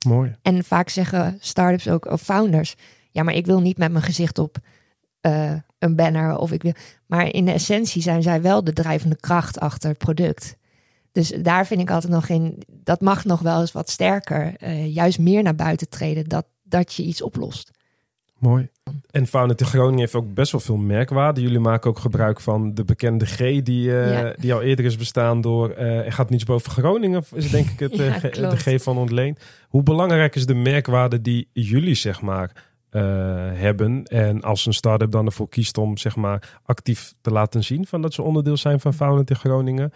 [0.07, 0.37] Mooi.
[0.43, 2.75] En vaak zeggen startups ook, of founders,
[3.11, 4.59] ja, maar ik wil niet met mijn gezicht op
[5.21, 6.73] eh, een banner of ik wil.
[7.07, 10.57] Maar in de essentie zijn zij wel de drijvende kracht achter het product.
[11.13, 14.95] Dus daar vind ik altijd nog in, dat mag nog wel eens wat sterker, eh,
[14.95, 17.71] juist meer naar buiten treden, dat, dat je iets oplost.
[18.39, 18.71] Mooi.
[19.11, 21.41] En Founded in Groningen heeft ook best wel veel merkwaarde.
[21.41, 24.35] Jullie maken ook gebruik van de bekende G die, eh, Ja.
[24.39, 25.71] die al eerder is bestaan door...
[25.71, 28.77] eh er gaat niets boven Groningen, is denk ik het, eh, Ja, G- de.
[28.79, 29.37] G van ontleen.
[29.69, 32.73] Hoe belangrijk is de merkwaarde die jullie zeg maar
[33.55, 34.05] hebben?
[34.05, 37.87] En als een start-up dan ervoor kiest om zeg maar actief te laten zien...
[37.87, 39.93] van dat ze onderdeel zijn van Founded in Groningen.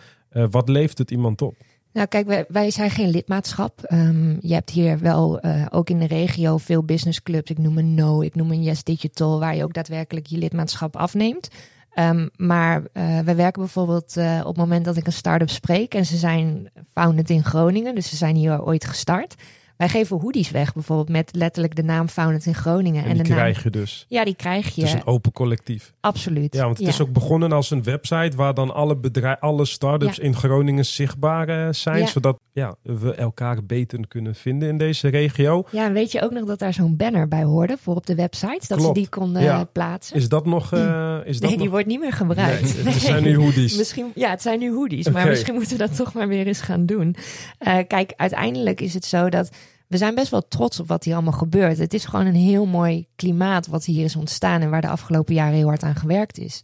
[0.51, 1.55] Wat leeft het iemand op?
[1.99, 3.83] Nou, kijk, wij, zijn geen lidmaatschap.
[3.83, 7.51] Ehm, je hebt hier wel eh, ook in de regio veel businessclubs.
[7.51, 10.97] Ik noem een No, ik noem een Yes Digital, waar je ook daadwerkelijk je lidmaatschap
[10.97, 11.49] afneemt.
[11.93, 15.95] Ehm, maar eh we werken bijvoorbeeld eh, op het moment dat ik een start-up spreek
[15.95, 19.35] en ze zijn founded in Groningen, dus ze zijn hier ooit gestart.
[19.79, 23.05] Wij geven hoodies weg, bijvoorbeeld met letterlijk de naam founded in Groningen.
[23.05, 24.05] En, die de naam, krijg je dus.
[24.09, 24.81] Ja, die krijg je.
[24.81, 25.93] Het is een open collectief.
[26.01, 26.55] Absoluut.
[26.55, 30.17] Ja, want het is ook begonnen als een website waar dan alle bedrijven, alle start-ups
[30.17, 30.23] Ja.
[30.23, 31.99] in Groningen zichtbaar eh, zijn.
[31.99, 32.07] Ja.
[32.07, 35.65] Zodat ja, we elkaar beter kunnen vinden in deze regio.
[35.71, 38.15] Ja, en weet je ook nog dat daar zo'n banner bij hoorde voor op de
[38.15, 38.65] website?
[38.69, 38.85] Dat Klopt.
[38.87, 39.65] ze die konden Ja.
[39.65, 40.17] plaatsen?
[40.17, 40.73] Is dat nog...
[40.73, 42.75] eh, is dat nee, die wordt niet meer gebruikt.
[42.85, 43.77] Nee, het zijn nu hoodies.
[43.83, 46.61] Misschien, ja, het zijn nu hoodies, maar misschien moeten we dat toch maar weer eens
[46.61, 47.17] gaan doen.
[47.59, 49.51] Eh, kijk, uiteindelijk is het zo dat
[49.89, 51.79] we zijn best wel trots op wat hier allemaal gebeurt.
[51.79, 55.35] Het is gewoon een heel mooi klimaat wat hier is ontstaan en waar de afgelopen
[55.35, 56.63] jaren heel hard aan gewerkt is.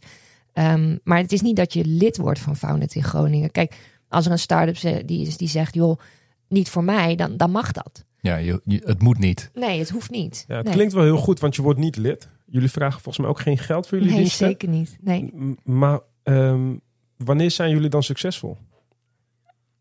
[0.53, 3.51] Ehm, maar het is niet dat je lid wordt van Founded in Groningen.
[3.51, 3.75] Kijk,
[4.09, 5.99] als er een start-up die is die zegt, joh,
[6.47, 8.05] niet voor mij, dan, dan mag dat.
[8.19, 9.49] Ja, je, je- het moet niet.
[9.53, 10.45] Nee, het hoeft niet.
[10.47, 10.73] Ja, het nee.
[10.73, 12.29] klinkt wel heel goed, want je wordt niet lid.
[12.45, 14.47] Jullie vragen volgens mij ook geen geld voor jullie Nee, diensten.
[14.47, 14.97] zeker niet.
[15.01, 15.31] Nee.
[15.35, 16.75] M- Maar ehm,
[17.17, 18.57] wanneer zijn jullie dan succesvol?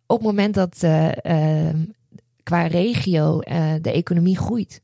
[0.07, 1.75] op het moment dat eh, eh,
[2.55, 4.81] qua regio eh, de economie groeit.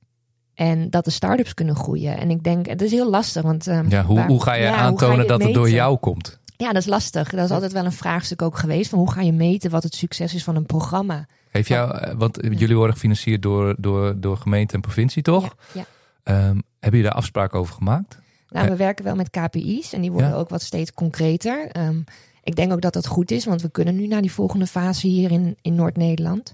[0.54, 2.16] En dat de start-ups kunnen groeien.
[2.18, 3.42] En ik denk, het is heel lastig.
[3.42, 5.70] Want, ehm, Ja, hoe, waar- hoe ga je ja, aantonen ga je dat het door
[5.70, 6.38] jou komt?
[6.56, 7.30] Ja, dat is lastig.
[7.30, 8.90] Dat is altijd wel een vraagstuk ook geweest.
[8.90, 11.26] Van hoe ga je meten wat het succes is van een programma?
[11.50, 15.54] Heeft jou, eh, want jullie worden gefinancierd door, door, door gemeente en provincie, toch?
[15.72, 15.84] Ja.
[16.22, 18.18] Ehm, hebben jullie daar afspraken over gemaakt?
[18.48, 18.70] Nou, Eh.
[18.70, 21.68] we werken wel met KPI's en die worden ook wat steeds concreter.
[21.72, 22.00] Ehm,
[22.42, 25.06] ik denk ook dat dat goed is, want we kunnen nu naar die volgende fase
[25.06, 26.52] hier in, in Noord-Nederland.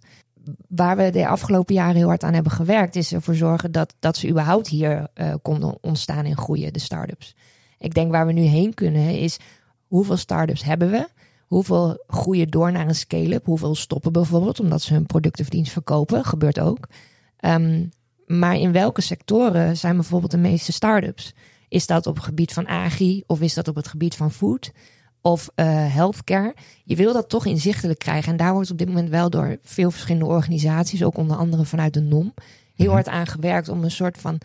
[0.69, 4.17] Waar we de afgelopen jaren heel hard aan hebben gewerkt, is ervoor zorgen dat, dat
[4.17, 7.35] ze überhaupt hier eh, konden ontstaan en groeien, de start-ups.
[7.79, 9.39] Ik denk waar we nu heen kunnen is
[9.87, 11.09] hoeveel start-ups hebben we?
[11.47, 13.45] Hoeveel groeien door naar een scale-up?
[13.45, 16.25] Hoeveel stoppen bijvoorbeeld omdat ze hun product of dienst verkopen?
[16.25, 16.89] Gebeurt ook.
[17.37, 17.87] Ehm,
[18.27, 21.35] maar in welke sectoren zijn bijvoorbeeld de meeste start-ups?
[21.69, 24.73] Is dat op het gebied van agri of is dat op het gebied van food
[25.27, 26.55] of eh, healthcare?
[26.85, 28.31] Je wil dat toch inzichtelijk krijgen.
[28.33, 31.95] En daar wordt op dit moment wel door veel verschillende organisaties, ook onder andere vanuit
[31.95, 32.35] de NOM,
[32.75, 32.95] heel Mhm.
[32.95, 34.41] hard aan gewerkt om een soort van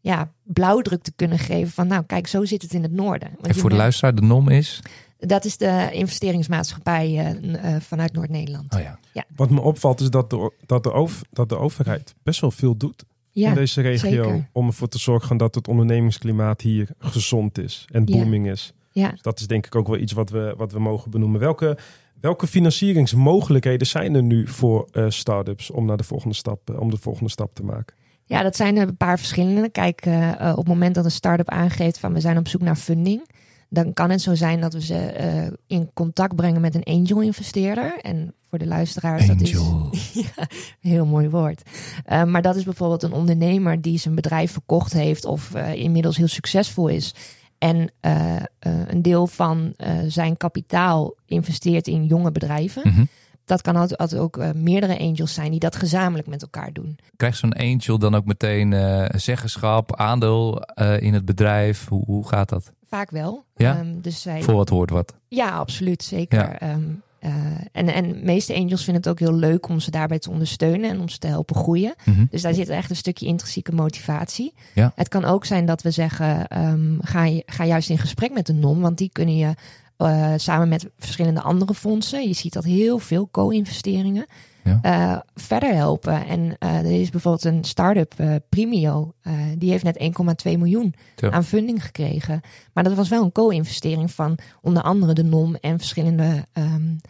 [0.00, 3.28] ja, blauwdruk te kunnen geven van nou kijk, zo zit het in het noorden.
[3.30, 4.80] Want En je voor de merkt- luisteraar, de NOM is?
[5.18, 8.74] Dat is de investeringsmaatschappij eh, eh, vanuit Noord-Nederland.
[8.74, 8.98] Oh ja.
[9.36, 12.76] Wat me opvalt is dat de, dat de, over, dat de overheid best wel veel
[12.76, 14.22] doet Ja, in deze regio.
[14.24, 14.48] zeker.
[14.52, 18.16] Om ervoor te zorgen dat het ondernemingsklimaat hier gezond is en Ja.
[18.18, 18.72] booming is.
[19.00, 19.10] Ja.
[19.10, 21.40] Dus dat is denk ik ook wel iets wat we, wat we mogen benoemen.
[21.40, 21.78] Welke,
[22.20, 26.90] welke financieringsmogelijkheden zijn er nu voor eh start-ups om, naar de volgende stap, eh, om
[26.90, 27.96] de volgende stap te maken?
[28.24, 29.68] Ja, dat zijn er een paar verschillende.
[29.68, 32.76] Kijk, eh, op het moment dat een start-up aangeeft van we zijn op zoek naar
[32.76, 33.22] funding,
[33.68, 37.20] dan kan het zo zijn dat we ze eh, in contact brengen met een angel
[37.20, 37.98] investeerder.
[38.00, 39.50] En voor de luisteraars, dat is
[40.24, 40.48] ja,
[40.82, 41.62] een heel mooi woord.
[42.04, 46.16] Eh, maar dat is bijvoorbeeld een ondernemer die zijn bedrijf verkocht heeft of eh, inmiddels
[46.16, 47.14] heel succesvol is.
[47.58, 48.40] En uh, uh,
[48.86, 52.82] een deel van uh, zijn kapitaal investeert in jonge bedrijven.
[52.84, 53.04] Mhm.
[53.44, 56.98] Dat kan altijd, altijd ook meerdere angels zijn die dat gezamenlijk met elkaar doen.
[57.16, 58.74] Krijgt zo'n angel dan ook meteen
[59.08, 60.62] zeggenschap, aandeel
[60.98, 61.88] in het bedrijf?
[61.88, 62.72] Hoe, hoe gaat dat?
[62.88, 63.44] Vaak wel.
[63.56, 63.78] Ja?
[63.78, 64.42] Um, dus zij...
[64.42, 65.14] Voor wat hoort wat?
[65.28, 66.02] Ja, absoluut.
[66.02, 66.56] Zeker.
[66.60, 66.72] Ja.
[66.72, 67.32] Um, uh,
[67.72, 70.90] en, en de meeste angels vinden het ook heel leuk om ze daarbij te ondersteunen
[70.90, 71.94] en om ze te helpen groeien.
[72.04, 72.24] Mhm.
[72.30, 74.54] Dus daar zit echt een stukje intrinsieke motivatie.
[74.74, 74.92] Ja.
[74.94, 78.52] Het kan ook zijn dat we zeggen: um, ga, ga juist in gesprek met de
[78.52, 79.54] NOM, want die kunnen je
[79.98, 82.28] uh, samen met verschillende andere fondsen.
[82.28, 84.26] Je ziet dat heel veel co-investeringen.
[84.64, 84.80] Ja.
[84.82, 86.26] Uh, verder helpen.
[86.26, 89.12] En er is bijvoorbeeld een start-up, Primio,
[89.58, 89.98] die heeft net
[90.46, 90.94] 1,2 miljoen
[91.30, 92.40] aan funding gekregen.
[92.72, 97.00] Maar dat was wel een co-investering van onder andere de NOM en verschillende, um,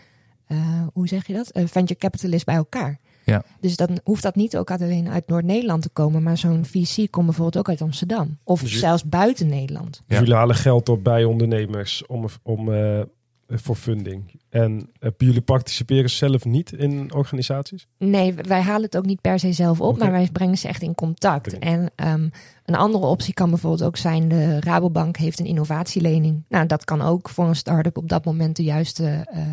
[0.92, 2.98] hoe zeg je dat, venture capitalists bij elkaar.
[3.24, 3.44] Ja.
[3.61, 7.26] Dus dan hoeft dat niet ook alleen uit Noord-Nederland te komen, maar zo'n VC komt
[7.26, 8.38] bijvoorbeeld ook uit Amsterdam.
[8.44, 10.02] Of Dus zelfs buiten Nederland.
[10.06, 10.18] Ja.
[10.18, 13.00] Jullie halen geld op bij ondernemers om, om, eh,
[13.48, 14.40] voor funding.
[14.48, 17.87] En eh, jullie participeren zelf niet in organisaties?
[17.98, 20.82] Nee, wij halen het ook niet per se zelf op, maar wij brengen ze echt
[20.82, 21.59] in contact.
[21.59, 22.28] En ehm,
[22.64, 26.44] een andere optie kan bijvoorbeeld ook zijn: de Rabobank heeft een innovatielening.
[26.48, 29.48] Nou, dat kan ook voor een start-up op dat moment de juiste, eh, eh,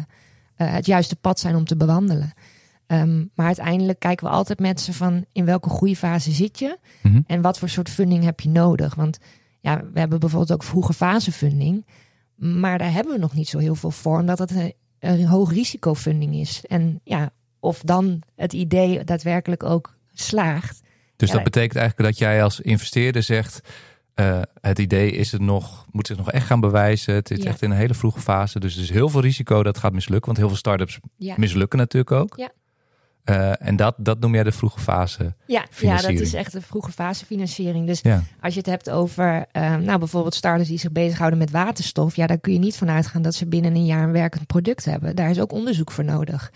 [0.71, 2.33] het juiste pad zijn om te bewandelen.
[2.87, 7.21] Ehm, maar uiteindelijk kijken we altijd met ze van in welke groeifase zit je Mhm.
[7.27, 8.95] en wat voor soort funding heb je nodig.
[8.95, 9.17] Want
[9.61, 11.85] ja, we hebben bijvoorbeeld ook vroege fase funding,
[12.35, 15.51] maar daar hebben we nog niet zo heel veel voor, omdat het een, een hoog
[15.51, 16.63] risico funding is.
[16.67, 20.81] En ja, of dan het idee daadwerkelijk ook slaagt.
[21.15, 21.35] Dus Ja.
[21.35, 23.61] dat betekent eigenlijk dat jij als investeerder zegt:
[24.13, 27.13] eh, het idee is het nog, moet zich nog echt gaan bewijzen.
[27.13, 27.49] Het is Ja.
[27.49, 28.59] echt in een hele vroege fase.
[28.59, 30.25] Dus er is heel veel risico dat het gaat mislukken.
[30.25, 32.33] Want heel veel start-ups Ja, mislukken natuurlijk ook.
[32.37, 32.49] Ja.
[33.23, 35.23] Eh, en dat, dat noem jij de vroege fase.
[35.23, 36.19] ja, ja dat financiering.
[36.19, 37.87] is echt een vroege fase financiering.
[37.87, 38.23] Dus Ja.
[38.41, 42.27] als je het hebt over, eh, nou bijvoorbeeld starters die zich bezighouden met waterstof, ja,
[42.27, 45.15] daar kun je niet van uitgaan dat ze binnen een jaar een werkend product hebben.
[45.15, 46.51] Daar is ook onderzoek voor nodig.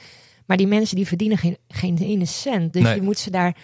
[0.45, 2.73] Maar die mensen die verdienen geen, geen ene cent.
[2.73, 2.95] Dus Nee.
[2.95, 3.55] je moet ze daar,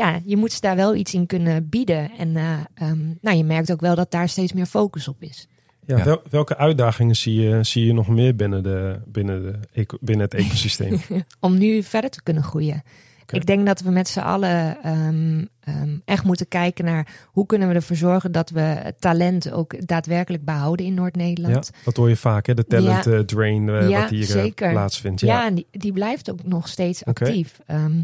[0.00, 2.10] ja, je moet ze daar wel iets in kunnen bieden.
[2.18, 5.48] En eh, ehm, nou, je merkt ook wel dat daar steeds meer focus op is.
[5.86, 6.04] Ja, Ja.
[6.04, 10.34] wel- welke uitdagingen zie je, zie je nog meer binnen, de, binnen, de, binnen het
[10.34, 11.00] ecosysteem?
[11.40, 12.82] om nu verder te kunnen groeien.
[13.30, 17.68] Ik denk dat we met z'n allen ehm, ehm, echt moeten kijken naar hoe kunnen
[17.68, 21.70] we ervoor zorgen dat we het talent ook daadwerkelijk behouden in ja, Noord-Nederland.
[21.84, 22.54] dat hoor je vaak, hè?
[22.54, 23.12] de talent Ja.
[23.12, 24.70] eh, drain eh, Ja, wat hier zeker.
[24.70, 25.20] plaatsvindt.
[25.20, 25.46] Ja, Ja.
[25.46, 27.58] en die, die blijft ook nog steeds actief.
[27.66, 28.00] Ehm,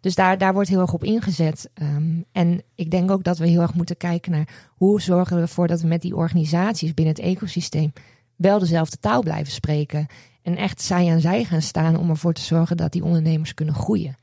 [0.00, 1.70] dus daar, daar wordt heel erg op ingezet.
[1.74, 5.42] Ehm, en ik denk ook dat we heel erg moeten kijken naar hoe zorgen we
[5.42, 7.92] ervoor dat we met die organisaties binnen het ecosysteem
[8.36, 10.06] wel dezelfde taal blijven spreken.
[10.42, 13.74] En echt zij aan zij gaan staan om ervoor te zorgen dat die ondernemers kunnen
[13.74, 14.16] groeien.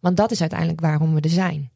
[0.00, 1.72] Want dat is uiteindelijk waarom we er zijn.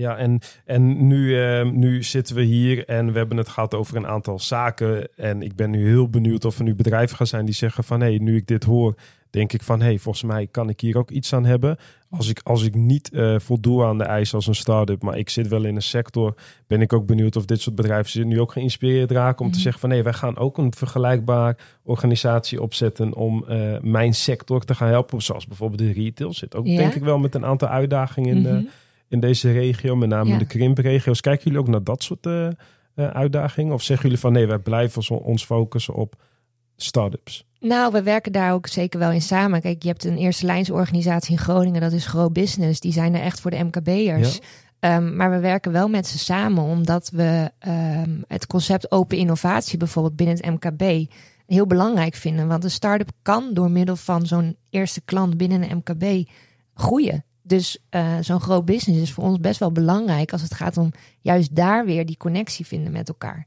[0.00, 3.96] Ja, en, en nu, eh, nu zitten we hier en we hebben het gehad over
[3.96, 5.16] een aantal zaken.
[5.16, 8.00] En ik ben nu heel benieuwd of er nu bedrijven gaan zijn die zeggen van...
[8.00, 8.94] hé, hey, nu ik dit hoor,
[9.30, 9.80] denk ik van...
[9.80, 11.76] hé, hey, volgens mij kan ik hier ook iets aan hebben.
[12.10, 15.28] Als ik, als ik niet eh, voldoe aan de eisen als een start-up, maar ik
[15.30, 16.34] zit wel in een sector...
[16.66, 19.40] ben ik ook benieuwd of dit soort bedrijven zich nu ook geïnspireerd raken...
[19.44, 19.62] om te Mhm.
[19.62, 19.90] zeggen van...
[19.90, 23.14] hé, wij gaan ook een vergelijkbaar organisatie opzetten...
[23.14, 25.22] om eh, mijn sector te gaan helpen.
[25.22, 26.76] Zoals bijvoorbeeld de retail zit ook Ja.
[26.76, 28.36] denk ik wel met een aantal uitdagingen...
[28.36, 28.64] in de Mhm.
[29.08, 30.38] in deze regio, met name Ja.
[30.38, 31.20] de krimpregio's.
[31.20, 32.52] Kijken jullie ook naar dat soort eh, eh,
[32.94, 33.74] uitdagingen?
[33.74, 36.14] Of zeggen jullie van nee, wij blijven ons focussen op
[36.82, 37.44] start-ups?
[37.60, 39.60] Nou, we werken daar ook zeker wel in samen.
[39.60, 42.80] Kijk, je hebt een eerste lijnsorganisatie in Groningen, dat is Grow Business.
[42.80, 44.34] Die zijn er echt voor de MKB'ers.
[44.34, 44.40] Ja.
[44.80, 49.78] Ehm, maar we werken wel met ze samen, omdat we ehm, het concept open innovatie
[49.78, 51.10] bijvoorbeeld binnen het MKB
[51.46, 52.48] heel belangrijk vinden.
[52.48, 56.28] Want een start-up kan door middel van zo'n eerste klant binnen een MKB
[56.74, 57.24] groeien.
[57.42, 60.90] Dus eh, zo'n groot business is voor ons best wel belangrijk als het gaat om
[61.20, 63.46] juist daar weer die connectie vinden met elkaar.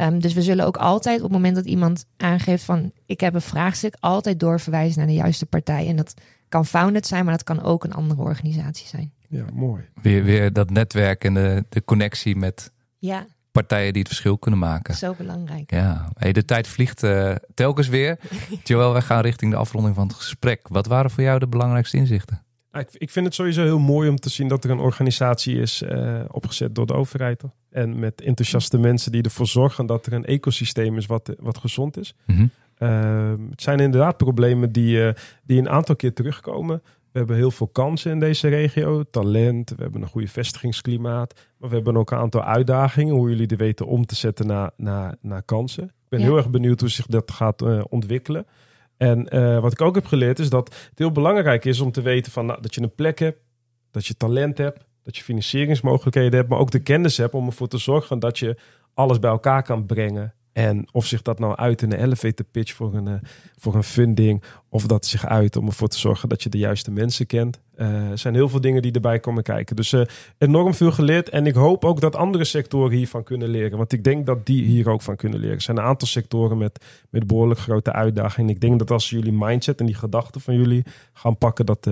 [0.00, 3.34] Ehm, dus we zullen ook altijd op het moment dat iemand aangeeft van ik heb
[3.34, 5.88] een vraagstuk, altijd doorverwijzen naar de juiste partij.
[5.88, 6.14] En dat
[6.48, 9.12] kan Founded zijn, maar dat kan ook een andere organisatie zijn.
[9.28, 9.88] Ja, mooi.
[10.02, 14.60] Weer, weer dat netwerk en de, de connectie met Ja, partijen die het verschil kunnen
[14.60, 14.94] maken.
[14.94, 15.70] zo belangrijk.
[15.70, 18.18] Ja, hey, de tijd vliegt eh, telkens weer.
[18.64, 20.68] Joël, wij gaan richting de afronding van het gesprek.
[20.68, 22.42] Wat waren voor jou de belangrijkste inzichten?
[22.70, 25.60] Ah, Ik, ik vind het sowieso heel mooi om te zien dat er een organisatie
[25.60, 27.42] is eh, opgezet door de overheid.
[27.70, 31.96] En met enthousiaste mensen die ervoor zorgen dat er een ecosysteem is wat, wat gezond
[31.98, 32.14] is.
[32.26, 32.46] Mhm.
[32.78, 36.82] Ehm, het zijn inderdaad problemen die, eh, die een aantal keer terugkomen.
[37.12, 39.02] We hebben heel veel kansen in deze regio.
[39.10, 41.34] Talent, we hebben een goede vestigingsklimaat.
[41.58, 43.14] Maar we hebben ook een aantal uitdagingen.
[43.14, 45.84] Hoe jullie er weten om te zetten naar, naar, naar kansen.
[45.84, 46.26] Ik ben Ja.
[46.26, 48.46] heel erg benieuwd hoe zich dat gaat eh, ontwikkelen.
[49.00, 52.02] En eh, wat ik ook heb geleerd is dat het heel belangrijk is om te
[52.02, 53.38] weten van, nou, dat je een plek hebt.
[53.90, 54.84] Dat je talent hebt.
[55.02, 56.48] Dat je financieringsmogelijkheden hebt.
[56.48, 58.56] Maar ook de kennis hebt om ervoor te zorgen dat je
[58.94, 60.34] alles bij elkaar kan brengen.
[60.52, 63.14] En of zich dat nou uit in een elevator pitch voor een, uh,
[63.56, 66.90] voor een funding, of dat zich uit om ervoor te zorgen dat je de juiste
[66.90, 67.60] mensen kent.
[67.74, 69.76] Er zijn heel veel dingen die erbij komen kijken.
[69.76, 69.94] Dus
[70.38, 71.28] enorm veel geleerd.
[71.28, 73.78] En ik hoop ook dat andere sectoren hiervan kunnen leren.
[73.78, 75.54] Want ik denk dat die hier ook van kunnen leren.
[75.54, 78.50] Er zijn een aantal sectoren met, met behoorlijk grote uitdagingen.
[78.50, 81.88] Ik denk dat als jullie mindset en die gedachten van jullie gaan pakken, dat,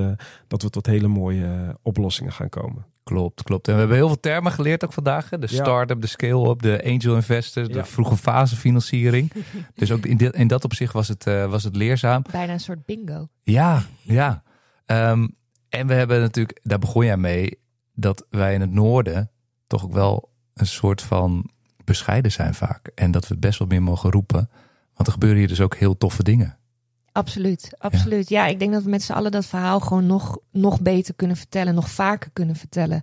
[0.46, 2.86] dat we tot hele mooie oplossingen gaan komen.
[3.08, 3.68] Klopt, klopt.
[3.68, 5.30] En we hebben heel veel termen geleerd ook vandaag.
[5.30, 5.38] Hè?
[5.38, 9.32] De start-up, de scale-up, de angel investor, de vroege fase financiering.
[9.74, 12.22] dus ook in, in dat opzicht was het, uh, was het leerzaam.
[12.30, 13.28] Bijna een soort bingo.
[13.42, 14.42] Ja, ja.
[14.86, 15.34] Um,
[15.68, 17.58] en we hebben natuurlijk, daar begon jij mee,
[17.94, 19.30] dat wij in het noorden
[19.66, 21.50] toch ook wel een soort van
[21.84, 22.90] bescheiden zijn vaak.
[22.94, 24.50] En dat we best wel meer mogen roepen.
[24.94, 26.57] Want er gebeuren hier dus ook heel toffe dingen.
[27.18, 28.28] Absoluut, absoluut.
[28.28, 28.46] Ja.
[28.46, 31.74] ik denk dat we met z'n allen dat verhaal gewoon nog, nog beter kunnen vertellen,
[31.74, 33.02] nog vaker kunnen vertellen.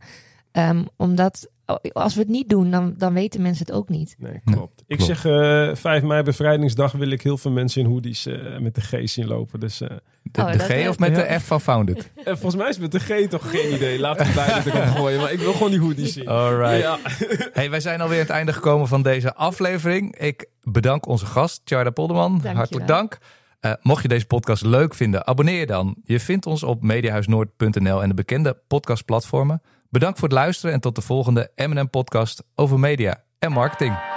[0.52, 1.50] Um, omdat
[1.94, 4.16] als we het niet doen, dan, dan weten mensen het ook niet.
[4.18, 4.84] Nee, klopt.
[4.88, 8.58] Ik zeg uh, eh, 5 mei bevrijdingsdag wil ik heel veel mensen in hoodies uh,
[8.58, 9.60] met de G zien lopen.
[9.60, 9.90] Dus, uh,
[10.22, 12.12] de, oh, de G of met de F van Founded?
[12.26, 14.00] volgens mij is het met de G toch geen idee.
[14.00, 15.20] Laten we beide erop gooien.
[15.20, 16.28] Maar ik wil gewoon die hoodies zien.
[16.28, 16.80] Alright.
[16.80, 16.98] Ja.
[17.54, 20.18] hey, wij zijn alweer aan het einde gekomen van deze aflevering.
[20.18, 22.42] Ik bedank onze gast, Tjarda Polderman.
[22.54, 23.18] Hartelijk dank.
[23.66, 25.96] Uh, mocht je deze podcast leuk vinden, abonneer je dan.
[26.04, 29.62] Je vindt ons op mediahuisnoord.nl en de bekende podcastplatformen.
[29.90, 34.15] Bedankt voor het luisteren en tot de volgende M&M podcast over media en marketing.